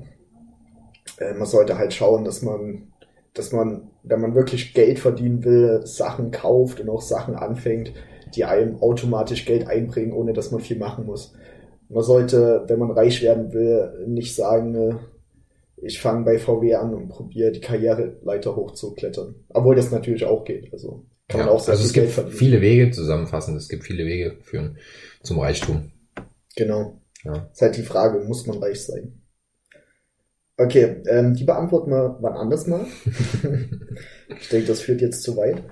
man 1.36 1.46
sollte 1.46 1.78
halt 1.78 1.94
schauen, 1.94 2.24
dass 2.24 2.42
man, 2.42 2.92
dass 3.38 3.52
man, 3.52 3.90
wenn 4.02 4.20
man 4.20 4.34
wirklich 4.34 4.74
Geld 4.74 4.98
verdienen 4.98 5.44
will, 5.44 5.82
Sachen 5.84 6.30
kauft 6.30 6.80
und 6.80 6.88
auch 6.88 7.02
Sachen 7.02 7.34
anfängt, 7.36 7.92
die 8.34 8.44
einem 8.44 8.76
automatisch 8.82 9.46
Geld 9.46 9.66
einbringen, 9.68 10.12
ohne 10.12 10.32
dass 10.32 10.50
man 10.50 10.60
viel 10.60 10.78
machen 10.78 11.06
muss. 11.06 11.34
Man 11.88 12.02
sollte, 12.02 12.64
wenn 12.66 12.78
man 12.78 12.90
reich 12.90 13.22
werden 13.22 13.52
will, 13.52 14.04
nicht 14.06 14.34
sagen, 14.34 14.74
äh, 14.74 14.94
ich 15.80 16.00
fange 16.00 16.24
bei 16.24 16.38
VW 16.38 16.74
an 16.74 16.92
und 16.92 17.08
probiere 17.08 17.52
die 17.52 17.60
Karriereleiter 17.60 18.56
hochzuklettern. 18.56 19.36
Obwohl 19.48 19.76
das 19.76 19.90
natürlich 19.90 20.24
auch 20.24 20.44
geht. 20.44 20.72
Also 20.72 21.06
kann 21.28 21.40
man 21.40 21.48
Ja, 21.48 21.54
auch 21.54 21.60
sehr 21.60 21.72
also 21.72 21.84
es 21.84 21.92
gibt 21.92 22.06
Geld 22.06 22.14
verdienen. 22.14 22.36
viele 22.36 22.60
Wege 22.60 22.90
zusammenfassend. 22.90 23.56
Es 23.56 23.68
gibt 23.68 23.84
viele 23.84 24.04
Wege 24.04 24.36
führen 24.42 24.76
zum 25.22 25.38
Reichtum. 25.38 25.92
Genau. 26.56 27.00
Ja. 27.24 27.48
Ist 27.52 27.62
halt 27.62 27.76
die 27.76 27.82
Frage, 27.82 28.18
muss 28.24 28.46
man 28.46 28.58
reich 28.58 28.84
sein? 28.84 29.17
Okay, 30.60 31.02
ähm, 31.06 31.34
die 31.34 31.44
beantworten 31.44 31.90
wir 31.92 32.18
wann 32.20 32.32
anders 32.34 32.66
mal. 32.66 32.84
ich 34.40 34.48
denke, 34.48 34.66
das 34.66 34.80
führt 34.80 35.00
jetzt 35.00 35.22
zu 35.22 35.36
weit. 35.36 35.62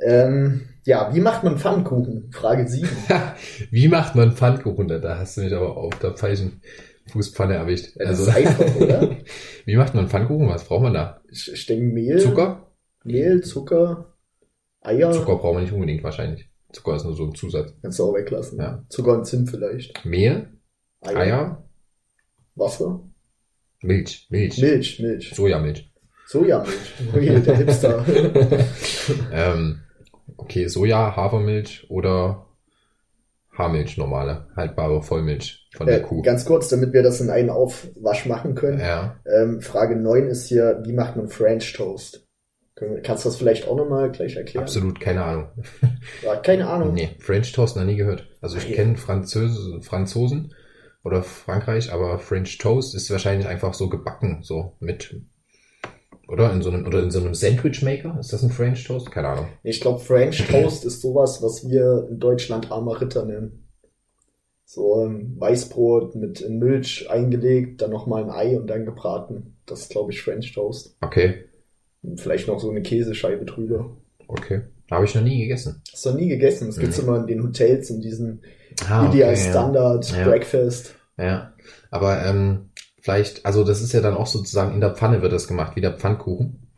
Ähm, 0.00 0.68
ja, 0.84 1.12
wie 1.14 1.20
macht 1.20 1.44
man 1.44 1.58
Pfannkuchen? 1.58 2.30
Frage 2.30 2.68
7. 2.68 2.88
Wie 3.70 3.88
macht 3.88 4.14
man 4.14 4.32
Pfannkuchen? 4.32 4.86
Da 4.86 5.18
hast 5.18 5.36
du 5.36 5.40
mich 5.42 5.52
aber 5.52 5.76
auf 5.76 5.98
der 5.98 6.16
falschen 6.16 6.62
Fußpfanne 7.10 7.54
erwischt. 7.54 7.96
Das 7.96 8.08
Also, 8.08 8.22
ist 8.24 8.36
einfach, 8.36 8.76
oder? 8.76 9.16
wie 9.64 9.76
macht 9.76 9.94
man 9.94 10.08
Pfannkuchen? 10.08 10.48
Was 10.48 10.64
braucht 10.64 10.82
man 10.82 10.94
da? 10.94 11.20
Ich, 11.30 11.52
ich 11.52 11.66
denke 11.66 11.86
Mehl, 11.86 12.18
Zucker? 12.20 12.70
Mehl, 13.04 13.40
Zucker, 13.42 14.14
Eier. 14.82 15.10
Zucker 15.10 15.36
braucht 15.36 15.54
man 15.54 15.62
nicht 15.64 15.72
unbedingt 15.72 16.04
wahrscheinlich. 16.04 16.48
Zucker 16.72 16.96
ist 16.96 17.04
nur 17.04 17.16
so 17.16 17.24
ein 17.24 17.34
Zusatz. 17.34 17.74
Kannst 17.82 17.98
du 17.98 18.04
auch 18.04 18.14
weglassen. 18.14 18.58
Ja. 18.58 18.84
Zucker 18.88 19.14
und 19.18 19.24
Zimt 19.26 19.50
vielleicht. 19.50 20.04
Mehl, 20.04 20.48
Eier, 21.00 21.64
Wasser. 22.54 23.07
Milch, 23.80 24.26
Milch, 24.30 24.60
Milch, 24.60 25.00
Milch. 25.00 25.32
Sojamilch. 25.34 25.90
Sojamilch. 26.26 26.94
Okay, 27.14 27.40
der 27.40 27.56
Hipster. 27.56 28.04
ähm, 29.32 29.80
okay, 30.36 30.66
Soja, 30.66 31.14
Hafermilch 31.16 31.86
oder 31.88 32.46
Haarmilch, 33.56 33.96
normale, 33.98 34.46
haltbare 34.56 35.02
Vollmilch 35.02 35.68
von 35.76 35.86
der 35.86 35.98
äh, 35.98 36.02
Kuh. 36.02 36.22
ganz 36.22 36.44
kurz, 36.44 36.68
damit 36.68 36.92
wir 36.92 37.02
das 37.02 37.20
in 37.20 37.30
einen 37.30 37.50
Aufwasch 37.50 38.26
machen 38.26 38.54
können. 38.54 38.78
Ja, 38.78 39.16
Ähm, 39.26 39.60
Frage 39.60 39.96
9 39.96 40.28
ist 40.28 40.46
hier, 40.46 40.80
wie 40.84 40.92
macht 40.92 41.16
man 41.16 41.28
French 41.28 41.72
Toast? 41.72 42.24
Kannst 43.02 43.24
du 43.24 43.28
das 43.28 43.36
vielleicht 43.36 43.66
auch 43.66 43.76
nochmal 43.76 44.12
gleich 44.12 44.36
erklären? 44.36 44.62
absolut 44.62 45.00
keine 45.00 45.24
Ahnung. 45.24 45.48
Ja, 46.22 46.36
keine 46.36 46.68
Ahnung. 46.68 46.94
Nee, 46.94 47.10
French 47.18 47.50
Toast 47.50 47.76
noch 47.76 47.82
nie 47.82 47.96
gehört. 47.96 48.28
Also 48.40 48.56
ich 48.56 48.72
kenne 48.72 48.96
Französ 48.96 49.58
Franzosen 49.80 50.54
oder 51.08 51.22
Frankreich, 51.22 51.92
aber 51.92 52.18
French 52.18 52.58
Toast 52.58 52.94
ist 52.94 53.10
wahrscheinlich 53.10 53.48
einfach 53.48 53.74
so 53.74 53.88
gebacken, 53.88 54.40
so 54.42 54.76
mit 54.78 55.20
oder 56.28 56.52
in 56.52 56.62
so 56.62 56.70
einem 56.70 56.86
oder 56.86 57.02
in 57.02 57.10
so 57.10 57.20
einem 57.20 57.34
Sandwich 57.34 57.82
Maker. 57.82 58.16
Ist 58.20 58.32
das 58.32 58.42
ein 58.42 58.50
French 58.50 58.84
Toast? 58.84 59.10
Keine 59.10 59.28
Ahnung. 59.28 59.46
Ich 59.62 59.80
glaube, 59.80 59.98
French 59.98 60.46
Toast 60.46 60.84
ist 60.84 61.00
sowas, 61.00 61.42
was 61.42 61.68
wir 61.68 62.06
in 62.10 62.18
Deutschland 62.18 62.70
armer 62.70 63.00
Ritter 63.00 63.24
nennen. 63.24 63.64
So 64.64 65.02
ein 65.06 65.36
Weißbrot 65.40 66.14
mit 66.14 66.42
in 66.42 66.58
Milch 66.58 67.08
eingelegt, 67.10 67.80
dann 67.80 67.90
nochmal 67.90 68.24
ein 68.24 68.30
Ei 68.30 68.58
und 68.58 68.66
dann 68.68 68.84
gebraten. 68.84 69.56
Das 69.64 69.80
ist, 69.80 69.90
glaube 69.90 70.12
ich, 70.12 70.20
French 70.22 70.52
Toast. 70.52 70.94
Okay, 71.00 71.44
Und 72.02 72.20
vielleicht 72.20 72.46
noch 72.48 72.60
so 72.60 72.70
eine 72.70 72.82
Käsescheibe 72.82 73.44
drüber. 73.46 73.96
okay. 74.28 74.62
Habe 74.90 75.04
ich 75.04 75.14
noch 75.14 75.22
nie 75.22 75.40
gegessen. 75.42 75.82
Hast 75.92 76.06
du 76.06 76.10
noch 76.10 76.16
nie 76.16 76.28
gegessen? 76.28 76.66
Das 76.68 76.78
gibt's 76.78 76.96
Mhm. 77.02 77.08
immer 77.08 77.20
in 77.20 77.26
den 77.26 77.42
Hotels, 77.42 77.90
in 77.90 78.00
diesen 78.00 78.40
Ah, 78.88 79.06
Ideal 79.10 79.32
okay, 79.34 79.44
ja. 79.44 79.50
Standard 79.50 80.10
Ja. 80.12 80.24
Breakfast. 80.24 80.94
Ja, 81.18 81.52
aber 81.90 82.24
ähm, 82.24 82.70
vielleicht, 83.00 83.44
also 83.44 83.64
das 83.64 83.82
ist 83.82 83.92
ja 83.92 84.00
dann 84.00 84.14
auch 84.16 84.26
sozusagen 84.26 84.72
in 84.74 84.80
der 84.80 84.94
Pfanne 84.94 85.22
wird 85.22 85.32
das 85.32 85.48
gemacht, 85.48 85.76
wie 85.76 85.80
der 85.80 85.92
Pfannkuchen. 85.98 86.68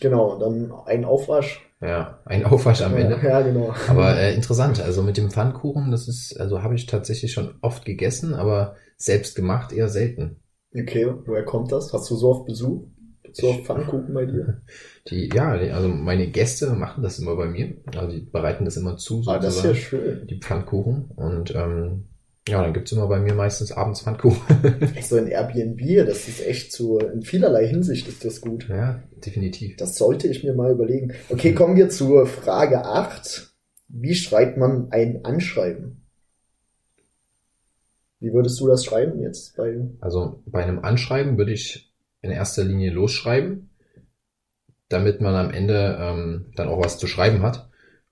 Genau, 0.00 0.38
dann 0.38 0.72
ein 0.86 1.04
Aufwasch. 1.04 1.64
Ja, 1.80 2.20
ein 2.24 2.44
Aufwasch 2.44 2.82
am 2.82 2.96
Ende. 2.96 3.18
Ja, 3.22 3.40
genau. 3.40 3.74
Aber 3.88 4.16
äh, 4.16 4.34
interessant, 4.34 4.80
also 4.80 5.02
mit 5.02 5.16
dem 5.16 5.30
Pfannkuchen, 5.30 5.90
das 5.90 6.08
ist, 6.08 6.38
also 6.40 6.62
habe 6.62 6.74
ich 6.74 6.86
tatsächlich 6.86 7.32
schon 7.32 7.54
oft 7.60 7.84
gegessen, 7.84 8.34
aber 8.34 8.76
selbst 8.96 9.36
gemacht 9.36 9.72
eher 9.72 9.88
selten. 9.88 10.36
Okay, 10.76 11.12
woher 11.24 11.44
kommt 11.44 11.72
das? 11.72 11.92
Hast 11.92 12.10
du 12.10 12.16
so 12.16 12.30
oft 12.30 12.46
Besuch? 12.46 12.84
So 13.32 13.48
oft 13.48 13.64
Pfannkuchen 13.64 14.12
bei 14.14 14.26
dir? 14.26 14.62
Die, 15.08 15.28
ja, 15.34 15.56
die, 15.56 15.70
also 15.70 15.88
meine 15.88 16.26
Gäste 16.28 16.70
machen 16.72 17.02
das 17.02 17.18
immer 17.18 17.34
bei 17.36 17.46
mir. 17.46 17.76
Also 17.96 18.10
die 18.14 18.20
bereiten 18.20 18.64
das 18.66 18.76
immer 18.76 18.96
zu, 18.98 19.22
Ah, 19.26 19.38
das 19.38 19.56
ist 19.56 19.62
ja 19.64 19.70
sozusagen, 19.70 19.74
schön. 19.74 20.26
die 20.26 20.38
Pfannkuchen. 20.38 21.10
Und 21.16 21.54
ähm, 21.54 22.08
ja, 22.48 22.62
dann 22.62 22.72
gibt's 22.72 22.92
immer 22.92 23.06
bei 23.06 23.20
mir 23.20 23.34
meistens 23.34 23.72
abends 23.72 24.02
Pfannkuchen. 24.02 24.40
So 25.02 25.16
ein 25.16 25.28
Airbnb, 25.28 26.06
das 26.06 26.28
ist 26.28 26.44
echt 26.44 26.72
so, 26.72 26.98
in 26.98 27.22
vielerlei 27.22 27.66
Hinsicht 27.66 28.08
ist 28.08 28.24
das 28.24 28.40
gut. 28.40 28.68
ja, 28.68 29.02
definitiv. 29.24 29.76
Das 29.76 29.96
sollte 29.96 30.28
ich 30.28 30.44
mir 30.44 30.54
mal 30.54 30.72
überlegen. 30.72 31.12
Okay, 31.28 31.54
kommen 31.54 31.76
wir 31.76 31.88
zur 31.88 32.26
Frage 32.26 32.84
8. 32.84 33.52
Wie 33.88 34.14
schreibt 34.14 34.56
man 34.56 34.90
ein 34.90 35.24
Anschreiben? 35.24 36.04
Wie 38.20 38.32
würdest 38.32 38.58
du 38.60 38.66
das 38.66 38.84
schreiben 38.84 39.20
jetzt 39.20 39.56
bei 39.56 39.76
Also 40.00 40.42
bei 40.46 40.62
einem 40.62 40.80
Anschreiben 40.80 41.38
würde 41.38 41.52
ich 41.52 41.92
in 42.20 42.30
erster 42.30 42.64
Linie 42.64 42.90
losschreiben, 42.90 43.70
damit 44.88 45.20
man 45.20 45.34
am 45.34 45.50
Ende 45.50 45.98
ähm, 46.00 46.52
dann 46.56 46.68
auch 46.68 46.82
was 46.82 46.98
zu 46.98 47.06
schreiben 47.06 47.42
hat. 47.42 47.67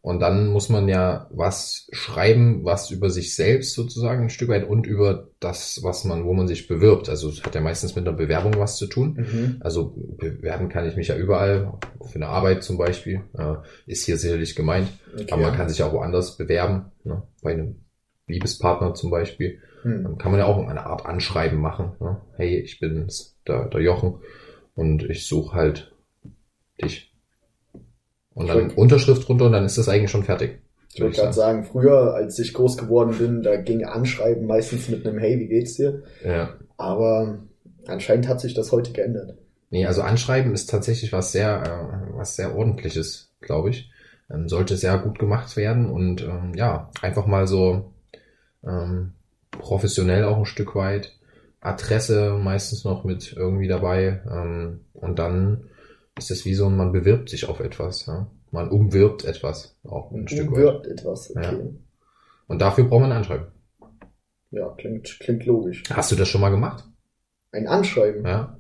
Und 0.07 0.21
dann 0.21 0.47
muss 0.47 0.69
man 0.69 0.87
ja 0.87 1.27
was 1.33 1.89
schreiben, 1.91 2.65
was 2.65 2.93
über 2.93 3.11
sich 3.11 3.35
selbst 3.35 3.75
sozusagen 3.75 4.23
ein 4.23 4.31
Stück 4.31 4.49
weit 4.51 4.63
und 4.63 4.87
über 4.87 5.31
das, 5.41 5.81
was 5.83 6.05
man, 6.05 6.25
wo 6.25 6.33
man 6.33 6.47
sich 6.47 6.69
bewirbt. 6.69 7.09
Also 7.09 7.29
es 7.29 7.43
hat 7.43 7.57
ja 7.57 7.61
meistens 7.61 7.97
mit 7.97 8.07
einer 8.07 8.17
Bewerbung 8.17 8.57
was 8.57 8.77
zu 8.77 8.87
tun. 8.87 9.17
Mhm. 9.19 9.57
Also 9.59 9.97
bewerben 9.97 10.69
kann 10.69 10.87
ich 10.87 10.95
mich 10.95 11.09
ja 11.09 11.17
überall, 11.17 11.73
für 12.05 12.15
eine 12.15 12.29
Arbeit 12.29 12.63
zum 12.63 12.79
Beispiel, 12.79 13.23
äh, 13.37 13.57
ist 13.87 14.05
hier 14.05 14.17
sicherlich 14.17 14.55
gemeint. 14.55 14.91
Okay. 15.13 15.27
Aber 15.33 15.43
man 15.43 15.57
kann 15.57 15.69
sich 15.69 15.83
auch 15.83 15.93
woanders 15.93 16.37
bewerben, 16.37 16.93
ne? 17.03 17.25
bei 17.43 17.55
einem 17.55 17.81
Liebespartner 18.29 18.95
zum 18.95 19.11
Beispiel. 19.11 19.59
Hm. 19.83 20.05
Dann 20.05 20.19
kann 20.19 20.31
man 20.31 20.39
ja 20.39 20.47
auch 20.47 20.65
eine 20.65 20.87
Art 20.87 21.05
Anschreiben 21.05 21.59
machen. 21.59 21.97
Ne? 21.99 22.21
Hey, 22.37 22.61
ich 22.61 22.79
bin's, 22.79 23.41
der, 23.49 23.65
der 23.65 23.81
Jochen 23.81 24.21
und 24.77 25.03
ich 25.03 25.27
suche 25.27 25.57
halt 25.57 25.93
dich. 26.81 27.13
Und 28.37 28.49
dann. 28.49 28.71
Unterschrift 28.73 29.27
drunter 29.27 29.47
und 29.47 29.53
dann 29.53 29.65
ist 29.65 29.79
das 29.79 29.89
eigentlich 29.89 30.11
schon 30.11 30.23
fertig. 30.23 30.59
Ich 30.93 31.01
wollte 31.01 31.17
gerade 31.17 31.33
sagen, 31.33 31.65
früher, 31.65 32.15
als 32.15 32.39
ich 32.39 32.53
groß 32.53 32.77
geworden 32.77 33.17
bin, 33.19 33.43
da 33.43 33.57
ging 33.57 33.85
Anschreiben 33.85 34.47
meistens 34.47 34.89
mit 34.89 35.07
einem 35.07 35.19
Hey, 35.19 35.41
wie 35.41 35.49
geht's 35.49 35.75
dir? 35.75 36.03
Ja. 36.23 36.51
Aber 36.77 37.39
anscheinend 37.87 38.29
hat 38.29 38.41
sich 38.41 38.53
das 38.53 38.73
heute 38.73 38.93
geändert. 38.93 39.39
Nee, 39.71 39.87
also 39.87 40.03
Anschreiben 40.03 40.53
ist 40.53 40.69
tatsächlich 40.69 41.13
was 41.13 41.33
sehr, 41.33 41.63
äh, 41.63 42.17
was 42.17 42.37
sehr 42.37 42.55
ordentliches, 42.55 43.33
glaube 43.41 43.71
ich. 43.71 43.91
Ähm, 44.31 44.49
sollte 44.51 44.77
sehr 44.77 44.99
gut 44.99 45.19
gemacht 45.19 45.57
werden 45.57 45.91
und 45.91 46.23
ähm, 46.23 46.53
ja, 46.55 46.91
einfach 47.01 47.27
mal 47.27 47.47
so 47.47 47.93
ähm, 48.67 49.13
professionell 49.51 50.25
auch 50.25 50.37
ein 50.37 50.47
Stück 50.47 50.75
weit. 50.75 51.17
Adresse 51.61 52.39
meistens 52.39 52.85
noch 52.85 53.05
mit 53.05 53.33
irgendwie 53.35 53.69
dabei. 53.69 54.21
Ähm, 54.31 54.81
und 54.93 55.19
dann 55.19 55.71
ist 56.19 56.31
es 56.31 56.45
wie 56.45 56.55
so, 56.55 56.69
man 56.71 56.93
bewirbt 56.93 57.29
sich 57.29 57.49
auf 57.49 57.61
etwas. 57.61 58.07
Ja? 58.07 58.27
Man 58.51 58.71
umwirbt 58.71 59.25
etwas 59.25 59.77
auch 59.85 60.11
ein 60.13 60.27
Stück 60.29 60.51
weit. 60.53 60.59
Wird 60.59 60.87
etwas, 60.87 61.31
okay. 61.31 61.75
Und 62.47 62.61
dafür 62.61 62.85
braucht 62.85 63.03
man 63.03 63.13
ein 63.13 63.19
Anschreiben. 63.19 63.47
Ja, 64.51 64.69
klingt, 64.79 65.19
klingt 65.21 65.45
logisch. 65.45 65.83
Hast 65.91 66.13
du 66.13 66.17
das 66.17 66.29
schon 66.29 66.41
mal 66.41 66.51
gemacht? 66.51 66.85
Ein 67.53 67.67
Anschreiben. 67.67 68.25
Ja. 68.25 68.59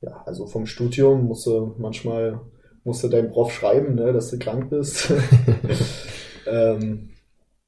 Ja, 0.00 0.22
also 0.24 0.46
vom 0.46 0.66
Studium 0.66 1.26
musst 1.26 1.46
du 1.46 1.74
manchmal 1.78 2.40
musst 2.84 3.04
du 3.04 3.08
deinem 3.08 3.30
Prof 3.30 3.52
schreiben, 3.52 3.94
ne, 3.94 4.12
dass 4.12 4.30
du 4.30 4.38
krank 4.38 4.70
bist. 4.70 5.12
ähm, 6.46 7.10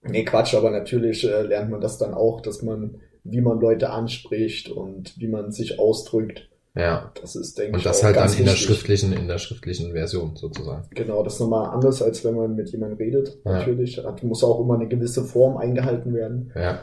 nee, 0.03 0.25
Quatsch, 0.25 0.55
aber 0.55 0.71
natürlich 0.71 1.25
äh, 1.25 1.43
lernt 1.43 1.71
man 1.71 1.81
das 1.81 1.99
dann 1.99 2.15
auch, 2.15 2.41
dass 2.41 2.63
man, 2.63 3.01
wie 3.23 3.41
man 3.41 3.61
Leute 3.61 3.91
anspricht 3.91 4.71
und 4.71 5.19
wie 5.19 5.29
man 5.29 5.53
sich 5.53 5.79
ausdrückt. 5.79 6.49
Ja. 6.75 7.13
Das 7.21 7.37
ist, 7.37 7.59
denke 7.59 7.73
Und 7.75 7.79
ich, 7.79 7.85
das 7.85 8.01
auch 8.01 8.05
halt 8.05 8.17
dann 8.17 8.31
in 8.31 8.37
der 8.45 8.55
wichtig. 8.55 8.61
schriftlichen, 8.67 9.13
in 9.13 9.29
der 9.29 9.39
schriftlichen 9.39 9.93
Version 9.93 10.37
sozusagen. 10.37 10.87
Genau, 10.91 11.23
das 11.23 11.35
ist 11.35 11.41
nochmal 11.41 11.69
anders, 11.71 12.01
als 12.03 12.25
wenn 12.25 12.35
man 12.35 12.55
mit 12.55 12.71
jemandem 12.71 12.97
redet, 12.99 13.39
Ja. 13.45 13.53
natürlich. 13.59 13.97
Da 13.97 14.17
muss 14.23 14.43
auch 14.43 14.59
immer 14.61 14.75
eine 14.77 14.89
gewisse 14.89 15.23
Form 15.25 15.57
eingehalten 15.59 16.15
werden. 16.15 16.51
Ja. 16.55 16.83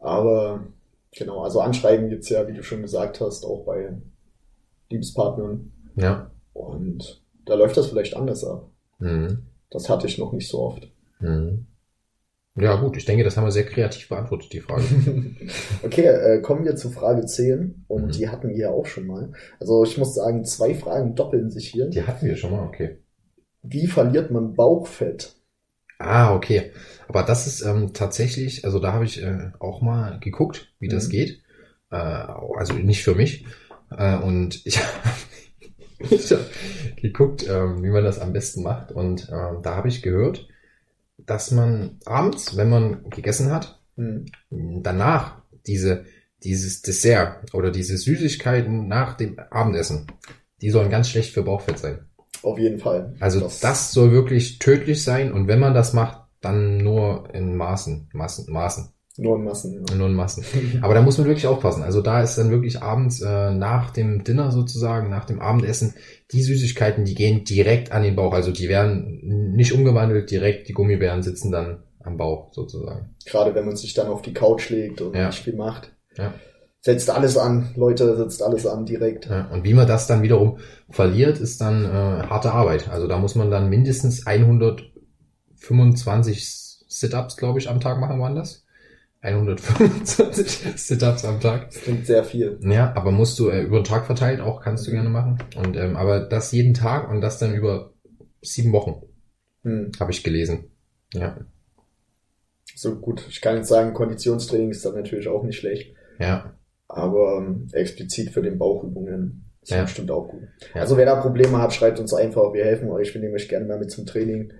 Aber 0.00 0.64
genau, 1.16 1.42
also 1.42 1.60
Anschreiben 1.60 2.08
gibt's 2.08 2.28
ja, 2.28 2.46
wie 2.48 2.54
du 2.54 2.62
schon 2.64 2.82
gesagt 2.82 3.20
hast, 3.20 3.44
auch 3.44 3.64
bei 3.64 3.94
Liebespartnern. 4.90 5.72
Ja. 5.96 6.30
Und 6.52 7.22
da 7.46 7.54
läuft 7.54 7.76
das 7.76 7.86
vielleicht 7.86 8.16
anders 8.16 8.44
ab. 8.44 8.68
Mhm. 8.98 9.44
Das 9.70 9.88
hatte 9.88 10.06
ich 10.06 10.18
noch 10.18 10.32
nicht 10.32 10.48
so 10.48 10.60
oft. 10.60 10.88
Mhm. 11.20 11.66
Ja, 12.56 12.76
gut, 12.76 12.96
ich 12.96 13.04
denke, 13.04 13.24
das 13.24 13.36
haben 13.36 13.44
wir 13.44 13.50
sehr 13.50 13.66
kreativ 13.66 14.08
beantwortet, 14.08 14.52
die 14.52 14.60
Frage. 14.60 14.84
okay, 15.82 16.02
äh, 16.06 16.40
kommen 16.40 16.64
wir 16.64 16.76
zu 16.76 16.90
Frage 16.90 17.26
10 17.26 17.84
und 17.88 18.06
Mhm. 18.06 18.10
die 18.12 18.28
hatten 18.28 18.48
wir 18.48 18.56
ja 18.56 18.70
auch 18.70 18.86
schon 18.86 19.06
mal. 19.06 19.32
Also 19.58 19.82
ich 19.84 19.98
muss 19.98 20.14
sagen, 20.14 20.44
zwei 20.44 20.74
Fragen 20.74 21.16
doppeln 21.16 21.50
sich 21.50 21.68
hier. 21.68 21.88
Die 21.88 22.02
hatten 22.04 22.26
wir 22.26 22.36
schon 22.36 22.52
mal, 22.52 22.64
okay. 22.64 22.98
Wie 23.62 23.88
verliert 23.88 24.30
man 24.30 24.54
Bauchfett? 24.54 25.34
Ah, 25.98 26.34
okay. 26.34 26.70
Aber 27.08 27.22
das 27.24 27.46
ist 27.48 27.62
ähm, 27.62 27.92
tatsächlich, 27.92 28.64
also 28.64 28.78
da 28.78 28.92
habe 28.92 29.04
ich 29.04 29.20
äh, 29.22 29.50
auch 29.58 29.80
mal 29.82 30.20
geguckt, 30.20 30.72
wie 30.78 30.88
das 30.88 31.08
Mhm. 31.08 31.10
geht. 31.10 31.42
Äh, 31.90 31.96
also 31.96 32.74
nicht 32.74 33.02
für 33.02 33.14
mich. 33.16 33.46
Äh, 33.90 34.16
und 34.18 34.64
ich, 34.66 34.78
habe 34.78 36.44
geguckt, 37.00 37.46
ähm, 37.48 37.82
wie 37.82 37.90
man 37.90 38.04
das 38.04 38.20
am 38.20 38.32
besten 38.32 38.62
macht. 38.62 38.92
Und 38.92 39.28
ähm, 39.32 39.60
da 39.62 39.74
habe 39.76 39.88
ich 39.88 40.02
gehört, 40.02 40.46
dass 41.18 41.50
man 41.50 41.98
abends, 42.04 42.56
wenn 42.56 42.68
man 42.68 43.10
gegessen 43.10 43.50
hat, 43.52 43.80
Hm. 43.96 44.26
danach 44.50 45.42
diese, 45.66 46.04
dieses 46.42 46.82
Dessert 46.82 47.54
oder 47.54 47.70
diese 47.70 47.96
Süßigkeiten 47.96 48.88
nach 48.88 49.16
dem 49.16 49.38
Abendessen, 49.38 50.06
die 50.60 50.70
sollen 50.70 50.90
ganz 50.90 51.08
schlecht 51.08 51.32
für 51.32 51.42
Bauchfett 51.42 51.78
sein. 51.78 52.06
Auf 52.42 52.58
jeden 52.58 52.78
Fall. 52.78 53.14
Also 53.20 53.40
das, 53.40 53.92
soll 53.92 54.12
wirklich 54.12 54.58
tödlich 54.58 55.02
sein 55.02 55.32
und 55.32 55.48
wenn 55.48 55.60
man 55.60 55.74
das 55.74 55.92
macht, 55.92 56.22
dann 56.40 56.78
nur 56.78 57.32
in 57.32 57.56
Maßen, 57.56 58.10
Maßen, 58.12 58.52
Maßen, 58.52 58.92
Nur 59.16 59.36
in 59.36 59.44
Massen. 59.44 59.84
Ja. 59.88 59.94
nur 59.94 60.08
in 60.08 60.14
Massen. 60.14 60.44
Aber 60.82 60.92
da 60.94 61.00
muss 61.00 61.18
man 61.18 61.28
wirklich 61.28 61.46
aufpassen. 61.46 61.84
Also 61.84 62.00
da 62.00 62.20
ist 62.22 62.36
dann 62.36 62.50
wirklich 62.50 62.82
abends 62.82 63.20
äh, 63.20 63.52
nach 63.52 63.90
dem 63.90 64.24
Dinner 64.24 64.50
sozusagen, 64.50 65.08
nach 65.08 65.24
dem 65.24 65.40
Abendessen, 65.40 65.94
die 66.32 66.42
Süßigkeiten, 66.42 67.04
die 67.04 67.14
gehen 67.14 67.44
direkt 67.44 67.92
an 67.92 68.02
den 68.02 68.16
Bauch. 68.16 68.32
Also 68.34 68.50
die 68.50 68.68
werden 68.68 69.52
nicht 69.54 69.72
umgewandelt, 69.72 70.30
direkt 70.32 70.68
die 70.68 70.72
Gummibären 70.72 71.22
sitzen 71.22 71.52
dann 71.52 71.84
am 72.02 72.16
Bauch 72.16 72.52
sozusagen. 72.52 73.14
Gerade 73.24 73.54
wenn 73.54 73.66
man 73.66 73.76
sich 73.76 73.94
dann 73.94 74.08
auf 74.08 74.20
die 74.22 74.34
Couch 74.34 74.68
legt 74.70 75.00
und 75.00 75.14
Ja. 75.14 75.26
nicht 75.28 75.44
viel 75.44 75.54
macht. 75.56 75.92
Ja. 76.18 76.34
Setzt 76.80 77.08
alles 77.08 77.38
an, 77.38 77.70
Leute, 77.76 78.16
setzt 78.16 78.42
alles 78.42 78.66
an 78.66 78.84
direkt. 78.84 79.26
Ja, 79.26 79.46
und 79.52 79.64
wie 79.64 79.72
man 79.74 79.86
das 79.86 80.06
dann 80.06 80.22
wiederum 80.22 80.58
verliert, 80.90 81.38
ist 81.38 81.60
dann 81.62 81.84
äh, 81.84 81.88
harte 82.28 82.52
Arbeit. 82.52 82.90
Also 82.90 83.06
da 83.06 83.16
muss 83.18 83.36
man 83.36 83.50
dann 83.50 83.70
mindestens 83.70 84.26
125 84.26 86.44
Sit-ups, 86.88 87.36
glaube 87.36 87.58
ich, 87.58 87.68
am 87.70 87.80
Tag 87.80 88.00
machen, 88.00 88.20
waren 88.20 88.34
das? 88.34 88.63
125 89.24 90.72
Sit-ups 90.76 91.24
am 91.24 91.40
Tag. 91.40 91.70
Das 91.70 91.80
klingt 91.82 92.06
sehr 92.06 92.24
viel. 92.24 92.58
Ja, 92.62 92.92
aber 92.94 93.10
musst 93.10 93.38
du 93.38 93.48
äh, 93.48 93.62
über 93.62 93.80
den 93.80 93.84
Tag 93.84 94.06
verteilt 94.06 94.40
auch, 94.40 94.60
kannst 94.60 94.86
du 94.86 94.90
gerne 94.90 95.08
machen. 95.10 95.38
Und 95.56 95.76
ähm, 95.76 95.96
aber 95.96 96.20
das 96.20 96.52
jeden 96.52 96.74
Tag 96.74 97.10
und 97.10 97.20
das 97.20 97.38
dann 97.38 97.54
über 97.54 97.92
sieben 98.42 98.72
Wochen, 98.72 99.02
Hm. 99.62 99.92
habe 99.98 100.10
ich 100.12 100.22
gelesen. 100.22 100.64
Ja, 101.14 101.38
So 102.74 102.96
gut, 102.96 103.24
ich 103.30 103.40
kann 103.40 103.56
jetzt 103.56 103.68
sagen, 103.68 103.94
Konditionstraining 103.94 104.70
ist 104.70 104.84
dann 104.84 104.94
natürlich 104.94 105.28
auch 105.28 105.42
nicht 105.42 105.58
schlecht. 105.58 105.94
ja, 106.18 106.52
Aber 106.88 107.38
ähm, 107.38 107.68
explizit 107.72 108.30
für 108.30 108.42
den 108.42 108.58
Bauchübungen 108.58 109.44
ist 109.62 109.70
Ja. 109.70 109.82
bestimmt 109.84 110.10
auch 110.10 110.28
gut. 110.28 110.42
Ja. 110.74 110.82
Also 110.82 110.96
wer 110.98 111.06
da 111.06 111.14
Probleme 111.20 111.58
hat, 111.62 111.72
schreibt 111.72 111.98
uns 111.98 112.12
einfach. 112.12 112.52
Wir 112.52 112.64
helfen 112.66 112.90
euch. 112.90 113.14
Wir 113.14 113.22
nehmen 113.22 113.34
euch 113.34 113.48
gerne 113.48 113.64
mal 113.64 113.78
mit 113.78 113.90
zum 113.90 114.04
Training. 114.04 114.52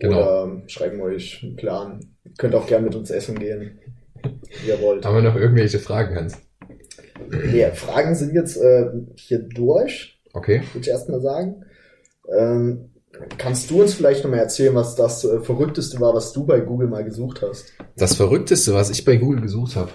Genau. 0.00 0.16
Oder 0.16 0.44
ähm, 0.44 0.62
schreiben 0.68 1.00
euch 1.02 1.42
einen 1.42 1.56
Plan. 1.56 2.00
Ihr 2.24 2.32
könnt 2.38 2.54
auch 2.54 2.66
gerne 2.66 2.86
mit 2.86 2.94
uns 2.94 3.10
essen 3.10 3.38
gehen. 3.38 3.78
Ihr 4.66 4.80
wollt. 4.80 5.04
Haben 5.04 5.16
wir 5.16 5.22
noch 5.22 5.36
irgendwelche 5.36 5.78
Fragen, 5.78 6.16
Hans? 6.16 6.38
Nee, 7.30 7.70
Fragen 7.72 8.14
sind 8.14 8.32
jetzt 8.34 8.56
äh, 8.56 8.86
hier 9.16 9.40
durch, 9.40 10.20
Okay. 10.32 10.62
würde 10.72 10.80
ich 10.80 10.88
erstmal 10.88 11.20
sagen. 11.20 11.64
Ähm, 12.36 12.90
kannst 13.38 13.70
du 13.70 13.80
uns 13.82 13.94
vielleicht 13.94 14.22
nochmal 14.24 14.40
erzählen, 14.40 14.74
was 14.74 14.94
das 14.94 15.24
äh, 15.24 15.40
Verrückteste 15.40 16.00
war, 16.00 16.14
was 16.14 16.32
du 16.32 16.46
bei 16.46 16.60
Google 16.60 16.88
mal 16.88 17.04
gesucht 17.04 17.42
hast? 17.42 17.72
Das 17.96 18.14
Verrückteste, 18.14 18.74
was 18.74 18.90
ich 18.90 19.04
bei 19.04 19.16
Google 19.16 19.40
gesucht 19.40 19.76
habe. 19.76 19.90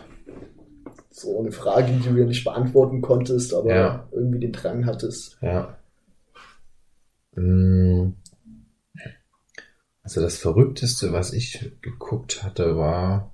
So 1.10 1.39
eine 1.39 1.52
Frage, 1.52 1.92
die 1.94 2.08
du 2.10 2.18
ja 2.20 2.26
nicht 2.26 2.44
beantworten 2.44 3.02
konntest, 3.02 3.54
aber 3.54 3.74
Ja. 3.74 4.10
irgendwie 4.12 4.39
den 4.39 4.52
Drang 4.52 4.86
hattest. 4.86 5.38
Ja. 5.42 5.78
Mm. 7.36 8.13
Also 10.04 10.22
das 10.22 10.38
Verrückteste, 10.38 11.13
was 11.13 11.32
ich 11.34 11.72
geguckt 11.82 12.44
hatte, 12.44 12.76
war. 12.78 13.32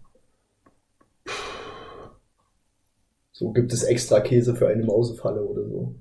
So 3.40 3.54
gibt 3.54 3.72
es 3.72 3.84
extra 3.84 4.20
Käse 4.20 4.54
für 4.54 4.68
eine 4.68 4.84
Mausefalle 4.84 5.42
oder 5.42 5.64
so. 5.64 5.96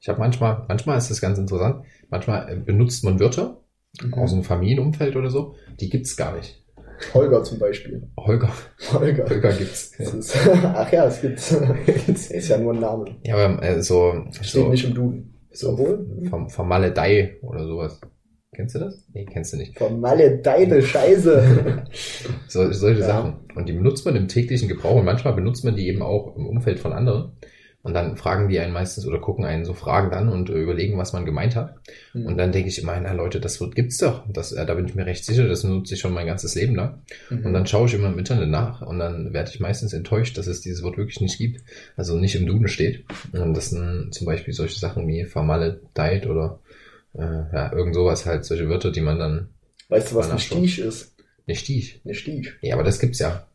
Ich 0.00 0.08
habe 0.08 0.18
manchmal, 0.18 0.64
manchmal 0.66 0.98
ist 0.98 1.08
das 1.08 1.20
ganz 1.20 1.38
interessant. 1.38 1.84
Manchmal 2.10 2.52
äh, 2.52 2.56
benutzt 2.56 3.04
man 3.04 3.20
Wörter 3.20 3.60
aus 4.10 4.32
dem 4.32 4.42
Familienumfeld 4.42 5.14
oder 5.14 5.30
so, 5.30 5.54
die 5.78 5.88
gibt's 5.88 6.16
gar 6.16 6.34
nicht. 6.36 6.60
Holger 7.14 7.44
zum 7.44 7.60
Beispiel. 7.60 8.08
Holger, 8.18 8.52
Holger. 8.92 9.30
Holger 9.30 9.52
gibt's. 9.52 9.94
Ist, 10.00 10.36
ach 10.64 10.90
ja, 10.90 11.06
es 11.06 11.20
gibt. 11.20 11.38
ist 11.38 12.48
ja 12.48 12.58
nur 12.58 12.74
ein 12.74 12.80
Name. 12.80 13.04
Ja, 13.22 13.36
aber 13.36 13.62
äh, 13.62 13.80
so, 13.80 14.24
Steht 14.32 14.46
so, 14.46 14.68
nicht 14.68 14.84
im 14.84 14.94
Duden. 14.94 15.46
so 15.52 15.70
Obwohl? 15.70 16.26
vom, 16.28 16.50
Vermaledei 16.50 17.36
oder 17.42 17.64
sowas. 17.64 18.00
Kennst 18.54 18.74
du 18.74 18.78
das? 18.78 19.04
Nee, 19.12 19.26
kennst 19.26 19.52
du 19.52 19.56
nicht. 19.56 19.76
Vermaledeite 19.76 20.82
Scheiße. 20.82 21.84
So, 22.48 22.70
solche 22.72 23.00
Ja. 23.00 23.06
Sachen. 23.06 23.34
Und 23.54 23.68
die 23.68 23.72
benutzt 23.72 24.04
man 24.04 24.16
im 24.16 24.28
täglichen 24.28 24.68
Gebrauch 24.68 24.96
und 24.96 25.04
manchmal 25.04 25.34
benutzt 25.34 25.64
man 25.64 25.76
die 25.76 25.88
eben 25.88 26.02
auch 26.02 26.36
im 26.36 26.46
Umfeld 26.46 26.78
von 26.78 26.92
anderen. 26.92 27.32
Und 27.84 27.92
dann 27.92 28.16
fragen 28.16 28.48
die 28.48 28.58
einen 28.60 28.72
meistens 28.72 29.06
oder 29.06 29.18
gucken 29.18 29.44
einen 29.44 29.66
so 29.66 29.74
Fragen 29.74 30.10
dann 30.10 30.30
und 30.30 30.48
äh, 30.48 30.54
überlegen, 30.54 30.96
was 30.96 31.12
man 31.12 31.26
gemeint 31.26 31.54
hat. 31.54 31.74
Hm. 32.12 32.24
Und 32.24 32.38
dann 32.38 32.50
denke 32.50 32.70
ich 32.70 32.80
immer, 32.82 32.98
na 32.98 33.12
Leute, 33.12 33.40
das 33.40 33.60
wird, 33.60 33.74
gibt's 33.74 33.98
doch. 33.98 34.24
Das, 34.32 34.52
äh, 34.52 34.64
da 34.64 34.72
bin 34.72 34.86
ich 34.86 34.94
mir 34.94 35.04
recht 35.04 35.22
sicher, 35.22 35.46
das 35.46 35.64
nutze 35.64 35.92
ich 35.92 36.00
schon 36.00 36.14
mein 36.14 36.26
ganzes 36.26 36.54
Leben 36.54 36.74
lang. 36.76 37.02
Mhm. 37.28 37.44
Und 37.44 37.52
dann 37.52 37.66
schaue 37.66 37.86
ich 37.86 37.92
immer 37.92 38.08
im 38.08 38.18
Internet 38.18 38.48
nach 38.48 38.80
und 38.80 38.98
dann 39.00 39.34
werde 39.34 39.50
ich 39.52 39.60
meistens 39.60 39.92
enttäuscht, 39.92 40.38
dass 40.38 40.46
es 40.46 40.62
dieses 40.62 40.82
Wort 40.82 40.96
wirklich 40.96 41.20
nicht 41.20 41.36
gibt. 41.36 41.60
Also 41.94 42.16
nicht 42.16 42.34
im 42.36 42.46
Duden 42.46 42.68
steht. 42.68 43.04
Und 43.32 43.54
das 43.54 43.68
sind 43.68 44.14
zum 44.14 44.26
Beispiel 44.26 44.54
solche 44.54 44.78
Sachen 44.80 45.06
wie 45.06 45.24
vermaledeit 45.24 46.26
oder 46.26 46.60
äh, 47.14 47.22
ja, 47.52 47.72
irgend 47.72 47.94
sowas 47.94 48.26
halt, 48.26 48.44
solche 48.44 48.68
Wörter, 48.68 48.90
die 48.90 49.00
man 49.00 49.18
dann 49.18 49.48
Weißt 49.88 50.12
du, 50.12 50.16
was 50.16 50.30
ein. 50.30 50.38
Stich 50.38 50.78
ist? 50.78 51.14
nicht 51.46 51.60
Stich. 51.60 52.00
Eine 52.04 52.14
Stich. 52.14 52.52
Ja, 52.62 52.74
aber 52.74 52.84
das 52.84 52.98
gibt's 52.98 53.18
ja, 53.18 53.46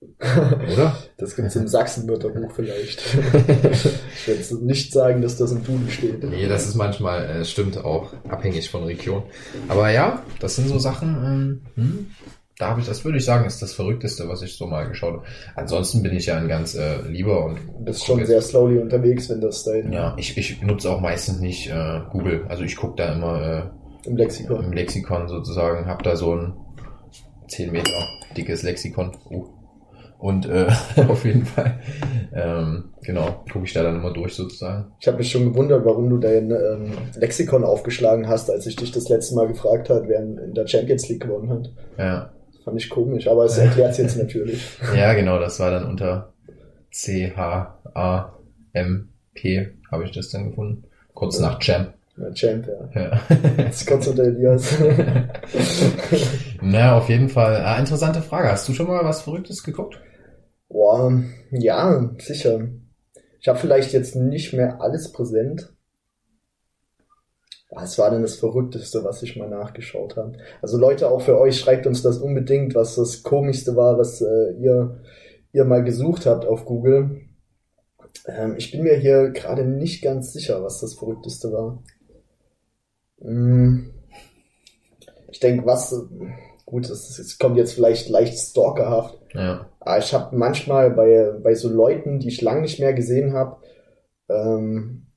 oder? 0.20 0.96
Das 1.16 1.34
gibt's 1.34 1.56
im 1.56 1.66
Sachsenwörterbuch 1.66 2.52
vielleicht. 2.52 3.00
ich 3.14 4.28
werde 4.28 4.40
jetzt 4.40 4.52
nicht 4.52 4.92
sagen, 4.92 5.22
dass 5.22 5.36
das 5.36 5.50
im 5.50 5.64
Duden 5.64 5.90
steht. 5.90 6.22
Nee, 6.22 6.46
das 6.46 6.68
ist 6.68 6.76
manchmal, 6.76 7.24
äh, 7.24 7.44
stimmt 7.44 7.78
auch, 7.78 8.12
abhängig 8.28 8.70
von 8.70 8.84
Region. 8.84 9.24
Aber 9.66 9.90
ja, 9.90 10.22
das 10.38 10.56
sind 10.56 10.68
so 10.68 10.78
Sachen, 10.78 11.08
ähm, 11.24 11.60
hm, 11.74 12.06
da 12.58 12.70
habe 12.70 12.80
ich, 12.80 12.86
das 12.86 13.04
würde 13.04 13.18
ich 13.18 13.24
sagen, 13.24 13.46
ist 13.46 13.62
das 13.62 13.72
Verrückteste, 13.72 14.28
was 14.28 14.42
ich 14.42 14.56
so 14.56 14.66
mal 14.66 14.88
geschaut 14.88 15.14
habe. 15.14 15.24
Ansonsten 15.54 16.02
bin 16.02 16.16
ich 16.16 16.26
ja 16.26 16.36
ein 16.36 16.48
ganz 16.48 16.74
äh, 16.74 17.02
lieber 17.08 17.44
und 17.44 17.56
Du 17.56 17.84
bist 17.84 18.04
schon 18.04 18.24
sehr 18.26 18.42
slowly 18.42 18.78
unterwegs, 18.78 19.30
wenn 19.30 19.40
das 19.40 19.62
dein 19.62 19.92
ja, 19.92 20.14
ich, 20.18 20.36
ich 20.36 20.60
nutze 20.60 20.90
auch 20.90 21.00
meistens 21.00 21.38
nicht 21.38 21.70
äh, 21.70 22.00
Google. 22.10 22.46
Also 22.48 22.64
ich 22.64 22.76
gucke 22.76 22.96
da 22.96 23.12
immer 23.12 23.70
im 24.04 24.16
äh, 24.16 24.22
Lexikon. 24.22 24.64
im 24.64 24.72
Lexikon 24.72 25.28
sozusagen, 25.28 25.86
habe 25.86 26.02
da 26.02 26.16
so 26.16 26.34
ein 26.34 26.54
10 27.46 27.70
Meter 27.70 27.92
dickes 28.36 28.62
Lexikon. 28.62 29.16
Uh. 29.30 29.46
Und 30.18 30.46
äh, 30.48 30.66
auf 31.08 31.24
jeden 31.24 31.46
Fall, 31.46 31.78
ähm, 32.34 32.90
genau, 33.02 33.44
gucke 33.52 33.66
ich 33.66 33.72
da 33.72 33.84
dann 33.84 34.00
immer 34.00 34.12
durch 34.12 34.34
sozusagen. 34.34 34.90
Ich 34.98 35.06
habe 35.06 35.18
mich 35.18 35.30
schon 35.30 35.52
gewundert, 35.52 35.84
warum 35.84 36.10
du 36.10 36.18
dein 36.18 36.50
ähm, 36.50 36.90
Lexikon 37.14 37.62
aufgeschlagen 37.62 38.28
hast, 38.28 38.50
als 38.50 38.66
ich 38.66 38.74
dich 38.74 38.90
das 38.90 39.08
letzte 39.08 39.36
Mal 39.36 39.46
gefragt 39.46 39.88
hat, 39.90 40.08
wer 40.08 40.18
in 40.18 40.54
der 40.54 40.66
Champions 40.66 41.08
League 41.08 41.22
gewonnen 41.22 41.50
hat. 41.50 41.70
Ja, 41.96 42.32
fand 42.64 42.80
ich 42.80 42.90
komisch, 42.90 43.28
aber 43.28 43.44
es 43.44 43.58
erklärt 43.58 43.98
jetzt 43.98 44.16
natürlich. 44.22 44.62
Ja, 44.94 45.14
genau, 45.14 45.38
das 45.38 45.60
war 45.60 45.70
dann 45.70 45.84
unter 45.86 46.32
C, 46.90 47.32
H, 47.36 47.78
A, 47.94 48.32
M, 48.72 49.08
P 49.34 49.74
habe 49.90 50.04
ich 50.04 50.12
das 50.12 50.30
dann 50.30 50.50
gefunden. 50.50 50.84
Kurz 51.14 51.38
nach 51.40 51.58
Champ. 51.58 51.94
Ja, 52.16 52.32
Champ, 52.32 52.66
ja. 52.66 53.00
Ja. 53.00 53.20
Das 53.56 53.86
kommt 53.86 54.06
unter 54.06 54.24
Elias. 54.24 54.74
Na, 56.60 56.96
auf 56.96 57.08
jeden 57.08 57.28
Fall. 57.28 57.56
Ah, 57.56 57.78
interessante 57.78 58.22
Frage. 58.22 58.50
Hast 58.50 58.68
du 58.68 58.74
schon 58.74 58.88
mal 58.88 59.04
was 59.04 59.22
Verrücktes 59.22 59.62
geguckt? 59.62 60.00
Boah, 60.68 61.22
ja, 61.50 62.10
sicher. 62.18 62.68
Ich 63.40 63.48
habe 63.48 63.58
vielleicht 63.58 63.92
jetzt 63.92 64.16
nicht 64.16 64.52
mehr 64.52 64.80
alles 64.80 65.12
präsent. 65.12 65.72
Was 67.70 67.98
war 67.98 68.10
denn 68.10 68.22
das 68.22 68.36
Verrückteste, 68.36 69.04
was 69.04 69.22
ich 69.22 69.36
mal 69.36 69.48
nachgeschaut 69.48 70.16
habe? 70.16 70.38
Also 70.62 70.78
Leute, 70.78 71.10
auch 71.10 71.20
für 71.20 71.38
euch, 71.38 71.58
schreibt 71.58 71.86
uns 71.86 72.02
das 72.02 72.18
unbedingt, 72.18 72.74
was 72.74 72.94
das 72.94 73.22
Komischste 73.22 73.76
war, 73.76 73.98
was 73.98 74.22
äh, 74.22 74.52
ihr, 74.58 75.00
ihr 75.52 75.64
mal 75.66 75.84
gesucht 75.84 76.24
habt 76.24 76.46
auf 76.46 76.64
Google. 76.64 77.20
Ähm, 78.26 78.54
ich 78.56 78.70
bin 78.70 78.82
mir 78.82 78.96
hier 78.96 79.30
gerade 79.30 79.64
nicht 79.64 80.02
ganz 80.02 80.32
sicher, 80.32 80.62
was 80.62 80.80
das 80.80 80.94
Verrückteste 80.94 81.52
war. 81.52 81.82
Hm. 83.20 83.90
Ich 85.30 85.40
denke, 85.40 85.66
was, 85.66 85.94
gut, 86.64 86.88
es, 86.88 87.18
es 87.18 87.38
kommt 87.38 87.58
jetzt 87.58 87.74
vielleicht 87.74 88.08
leicht 88.08 88.38
stalkerhaft, 88.38 89.18
Ja. 89.34 89.68
aber 89.80 89.98
ich 89.98 90.14
habe 90.14 90.34
manchmal 90.34 90.90
bei, 90.90 91.32
bei 91.42 91.54
so 91.54 91.68
Leuten, 91.68 92.18
die 92.18 92.28
ich 92.28 92.40
lange 92.40 92.62
nicht 92.62 92.80
mehr 92.80 92.94
gesehen 92.94 93.34
habe, 93.34 93.58
ähm, 94.30 95.07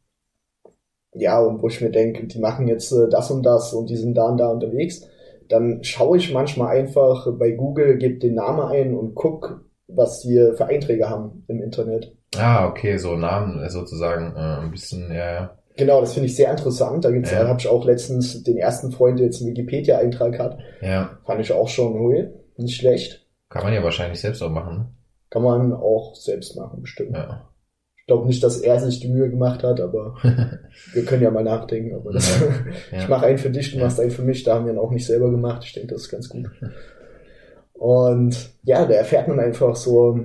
ja, 1.14 1.40
und 1.42 1.62
wo 1.62 1.68
ich 1.68 1.82
mir 1.82 1.92
denke, 1.92 2.26
die 2.28 2.40
machen 2.40 2.68
jetzt 2.68 2.92
äh, 2.92 3.10
das 3.10 3.30
und 3.32 3.44
das 3.44 3.74
und 3.74 3.90
die 3.90 3.98
sind 3.98 4.16
da 4.16 4.26
und 4.30 4.38
da 4.38 4.50
unterwegs, 4.50 5.02
dann 5.50 5.84
schaue 5.84 6.18
ich 6.18 6.34
manchmal 6.34 6.78
einfach 6.78 7.28
bei 7.38 7.52
Google, 7.52 7.98
gebe 7.98 8.20
den 8.20 8.36
Namen 8.36 8.62
ein 8.72 8.96
und 8.96 9.16
guck, 9.16 9.66
was 9.88 10.22
die 10.22 10.52
für 10.56 10.66
Einträge 10.66 11.10
haben 11.10 11.44
im 11.48 11.62
Internet. 11.62 12.16
Ah, 12.38 12.68
okay, 12.70 12.96
so 12.98 13.18
Namen 13.18 13.62
äh, 13.62 13.70
sozusagen 13.70 14.34
äh, 14.38 14.62
ein 14.64 14.72
bisschen, 14.72 15.10
ja, 15.12 15.34
ja. 15.34 15.58
Genau, 15.78 16.00
das 16.02 16.14
finde 16.14 16.28
ich 16.28 16.36
sehr 16.36 16.52
interessant. 16.52 17.04
Da 17.04 17.12
gibt's, 17.12 17.32
Ja. 17.32 17.48
habe 17.48 17.60
ich 17.60 17.68
auch 17.68 17.84
letztens 17.86 18.44
den 18.44 18.58
ersten 18.58 18.92
Freund, 18.92 19.20
der 19.20 19.26
jetzt 19.28 19.42
einen 19.42 19.52
Wikipedia-Eintrag 19.52 20.40
hat, 20.40 20.58
Ja, 20.82 21.18
fand 21.26 21.42
ich 21.42 21.52
auch 21.52 21.68
schon, 21.68 21.94
hui, 22.00 22.30
nicht 22.58 22.76
schlecht. 22.78 23.26
kann 23.50 23.64
man 23.64 23.74
ja 23.74 23.84
wahrscheinlich 23.84 24.22
selbst 24.22 24.42
auch 24.42 24.50
machen. 24.50 24.96
Kann 25.30 25.44
man 25.44 25.74
auch 25.74 26.16
selbst 26.16 26.56
machen, 26.56 26.82
bestimmt. 26.82 27.16
Ja. 27.18 27.50
Ich 28.12 28.14
glaube 28.14 28.28
nicht, 28.28 28.44
dass 28.44 28.60
er 28.60 28.78
sich 28.78 29.00
die 29.00 29.08
Mühe 29.08 29.30
gemacht 29.30 29.64
hat, 29.64 29.80
aber 29.80 30.16
wir 30.94 31.06
können 31.06 31.22
ja 31.22 31.32
mal 31.32 31.46
nachdenken. 31.46 31.96
Aber 31.96 32.12
das, 32.12 32.42
Ja. 32.92 32.98
ich 32.98 33.08
mache 33.08 33.28
einen 33.28 33.38
für 33.38 33.50
dich, 33.50 33.72
du 33.72 33.80
machst 33.80 34.02
einen 34.02 34.12
für 34.12 34.24
mich. 34.24 34.44
Da 34.44 34.56
haben 34.56 34.66
wir 34.66 34.74
ihn 34.74 34.80
auch 34.80 34.92
nicht 34.92 35.06
selber 35.06 35.32
gemacht. 35.32 35.64
Ich 35.64 35.72
denke, 35.72 35.94
das 35.94 36.02
ist 36.02 36.10
ganz 36.10 36.28
gut. 36.28 36.52
Und 37.74 38.52
ja, 38.64 38.86
da 38.86 38.94
erfährt 38.94 39.30
man 39.30 39.40
einfach 39.40 39.78
so 39.78 40.20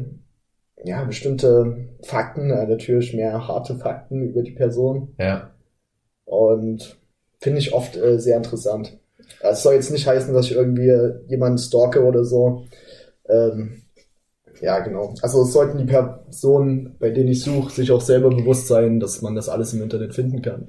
ja 0.85 1.05
bestimmte 1.05 1.89
Fakten, 2.03 2.49
natürlich 2.49 3.15
mehr 3.15 3.47
harte 3.47 3.77
Fakten 3.77 4.23
über 4.23 4.43
die 4.43 4.53
Person. 4.53 5.15
Ja, 5.19 5.53
Und 6.25 6.99
finde 7.39 7.61
ich 7.61 7.73
oft 7.73 7.97
äh, 7.97 8.19
sehr 8.19 8.37
interessant. 8.37 8.99
Es 9.41 9.63
soll 9.63 9.75
jetzt 9.75 9.93
nicht 9.93 10.07
heißen, 10.07 10.35
dass 10.35 10.47
ich 10.47 10.57
irgendwie 10.57 10.93
jemanden 11.29 11.59
stalke 11.59 12.05
oder 12.05 12.25
so. 12.25 12.65
Ähm, 13.29 13.83
ja, 14.61 14.79
genau. 14.81 15.15
Also 15.23 15.43
es 15.43 15.53
sollten 15.53 15.79
die 15.79 15.85
Personen, 15.85 16.97
bei 16.99 17.11
denen 17.11 17.29
ich 17.29 17.43
suche, 17.43 17.73
sich 17.73 17.91
auch 17.93 18.01
selber 18.01 18.31
bewusst 18.31 18.69
sein, 18.69 19.01
dass 19.01 19.23
man 19.23 19.35
das 19.35 19.49
alles 19.49 19.73
im 19.75 19.83
Internet 19.83 20.15
finden 20.15 20.43
kann. 20.43 20.69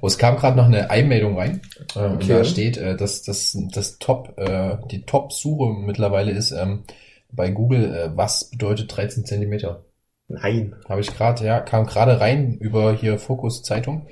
Oh, 0.00 0.06
es 0.06 0.18
kam 0.18 0.36
gerade 0.36 0.56
noch 0.56 0.66
eine 0.66 0.90
Einmeldung 0.90 1.36
rein. 1.36 1.60
Äh, 1.94 2.06
Und 2.06 2.14
Okay. 2.16 2.28
da 2.28 2.44
steht, 2.44 2.76
äh, 2.76 2.96
dass 2.96 3.22
das, 3.22 3.56
das 3.72 3.98
Top, 3.98 4.34
äh, 4.38 4.76
die 4.90 5.02
Top-Suche 5.02 5.74
mittlerweile 5.84 6.32
ist 6.32 6.52
ähm, 6.52 6.84
bei 7.30 7.50
Google, 7.50 7.94
äh, 7.94 8.10
was 8.16 8.50
bedeutet 8.50 8.96
13 8.96 9.24
Zentimeter? 9.24 9.84
Nein. 10.28 10.74
Habe 10.88 11.00
ich 11.00 11.14
gerade, 11.14 11.44
ja, 11.44 11.60
kam 11.60 11.86
gerade 11.86 12.20
rein 12.20 12.54
über 12.58 12.92
hier 12.94 13.18
Fokus 13.18 13.62
Zeitung. 13.62 14.06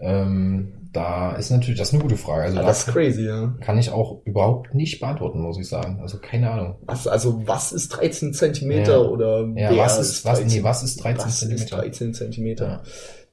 Ähm, 0.00 0.81
da 0.92 1.32
ist 1.36 1.50
natürlich, 1.50 1.78
das 1.78 1.88
ist 1.88 1.94
eine 1.94 2.02
gute 2.02 2.16
Frage. 2.18 2.42
Also 2.44 2.56
Ja, 2.56 2.62
da 2.62 2.68
das 2.68 2.86
ist 2.86 2.92
crazy, 2.92 3.26
ja. 3.26 3.54
kann 3.60 3.78
ich 3.78 3.90
auch 3.90 4.20
überhaupt 4.24 4.74
nicht 4.74 5.00
beantworten, 5.00 5.40
muss 5.40 5.58
ich 5.58 5.68
sagen. 5.68 6.00
Also 6.00 6.18
keine 6.18 6.50
Ahnung. 6.50 6.76
Was, 6.82 7.06
also 7.06 7.46
was 7.46 7.72
ist 7.72 7.88
13 7.90 8.34
Zentimeter 8.34 8.92
Ja. 9.02 9.08
oder 9.08 9.48
Ja, 9.56 9.76
was 9.76 9.98
ist, 9.98 10.24
was, 10.24 10.38
13? 10.40 10.58
nee, 10.58 10.64
was 10.64 10.82
ist 10.82 11.02
13 11.02 11.18
was 11.24 11.32
ist 11.32 11.38
Zentimeter? 11.40 11.76
13 11.78 12.14
Zentimeter? 12.14 12.66
Ja. 12.66 12.82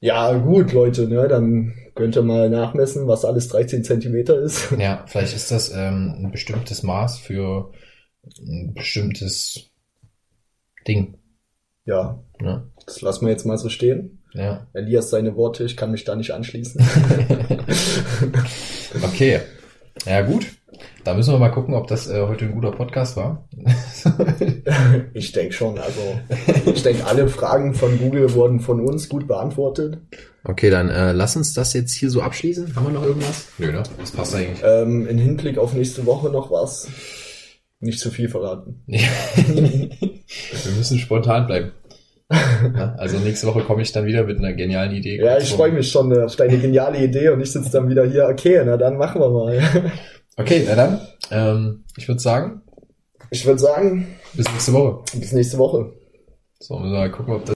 Ja, 0.02 0.38
gut, 0.38 0.72
Leute, 0.72 1.10
ne, 1.10 1.28
dann 1.28 1.74
könnt 1.94 2.16
ihr 2.16 2.22
mal 2.22 2.50
nachmessen, 2.50 3.08
was 3.08 3.26
alles 3.26 3.50
13 3.50 3.84
Zentimeter 3.84 4.40
ist. 4.40 4.72
Ja, 4.80 5.04
vielleicht 5.08 5.36
ist 5.36 5.52
das 5.52 5.72
ähm, 5.76 6.16
ein 6.18 6.32
bestimmtes 6.32 6.84
Maß 6.84 7.20
für 7.20 7.72
ein 8.40 8.74
bestimmtes 8.74 9.72
Ding. 10.88 11.18
Ja, 11.86 12.24
Ne? 12.42 12.72
das 12.86 13.02
lassen 13.02 13.26
wir 13.26 13.32
jetzt 13.32 13.46
mal 13.46 13.58
so 13.58 13.68
stehen. 13.68 14.19
Ja. 14.34 14.68
Elias 14.74 15.10
seine 15.10 15.36
Worte, 15.36 15.64
ich 15.64 15.76
kann 15.76 15.92
mich 15.92 16.04
da 16.04 16.16
nicht 16.16 16.32
anschließen. 16.32 16.82
Okay. 19.04 19.40
Ja, 20.06 20.22
gut. 20.22 20.48
Da 21.04 21.14
müssen 21.14 21.34
wir 21.34 21.40
mal 21.40 21.50
gucken, 21.50 21.74
ob 21.74 21.88
das 21.88 22.10
äh, 22.10 22.22
heute 22.22 22.46
ein 22.46 22.54
guter 22.54 22.72
Podcast 22.72 23.18
war. 23.18 23.48
ich 25.14 25.32
denke 25.32 25.54
schon, 25.54 25.78
also 25.78 26.20
ich 26.66 26.84
denke, 26.84 27.06
alle 27.06 27.28
Fragen 27.28 27.74
von 27.74 27.98
Google 28.00 28.34
wurden 28.34 28.60
von 28.60 28.80
uns 28.86 29.10
gut 29.10 29.28
beantwortet. 29.28 29.98
Okay, 30.44 30.70
dann 30.70 30.90
äh, 30.90 31.12
lass 31.12 31.36
uns 31.36 31.54
das 31.54 31.74
jetzt 31.74 31.94
hier 31.94 32.10
so 32.10 32.22
abschließen. 32.22 32.76
Haben 32.76 32.88
wir 32.88 32.94
noch 32.94 33.04
irgendwas? 33.04 33.48
Nö, 33.58 33.72
ne? 33.72 33.84
Das 33.98 34.12
passt 34.12 34.36
eigentlich. 34.36 34.62
Ähm, 34.64 35.08
in 35.08 35.18
Hinblick 35.18 35.58
auf 35.58 35.74
nächste 35.74 36.06
Woche 36.06 36.30
noch 36.30 36.52
was. 36.52 36.88
Nicht 37.82 38.00
zu 38.00 38.12
viel 38.12 38.30
verraten. 38.30 38.84
wir 38.88 39.92
müssen 40.78 41.00
spontan 41.00 41.48
bleiben. 41.48 41.72
Ja, 42.32 42.94
also 42.98 43.18
nächste 43.18 43.48
Woche 43.48 43.62
komme 43.62 43.82
ich 43.82 43.92
dann 43.92 44.06
wieder 44.06 44.24
mit 44.24 44.38
einer 44.38 44.54
genialen 44.54 44.92
Idee. 44.92 45.18
Ja, 45.18 45.38
ich 45.38 45.52
freue 45.52 45.72
mich 45.72 45.90
schon 45.92 46.12
äh, 46.12 46.24
auf 46.24 46.36
deine 46.36 46.58
geniale 46.60 47.04
Idee 47.04 47.30
und 47.30 47.42
ich 47.42 47.52
sitze 47.52 47.72
dann 47.72 47.90
wieder 47.90 48.06
hier, 48.06 48.28
okay, 48.28 48.62
na 48.66 48.78
dann 48.78 48.98
machen 48.98 49.20
wir 49.22 49.30
mal. 49.30 49.62
Okay, 50.38 50.64
na 50.68 50.76
dann. 50.76 51.02
Ähm, 51.32 51.84
ich 51.98 52.08
würde 52.08 52.22
sagen, 52.22 52.62
Ich 53.32 53.46
würde 53.46 53.60
sagen, 53.60 54.08
bis 54.34 54.48
nächste 54.52 54.74
Woche. 54.74 55.04
bis 55.20 55.32
nächste 55.32 55.58
Woche. 55.58 55.92
So, 56.60 56.78
müssen 56.78 56.92
wir 56.94 57.00
mal 57.00 57.12
gucken, 57.12 57.34
ob 57.34 57.42
das 57.42 57.48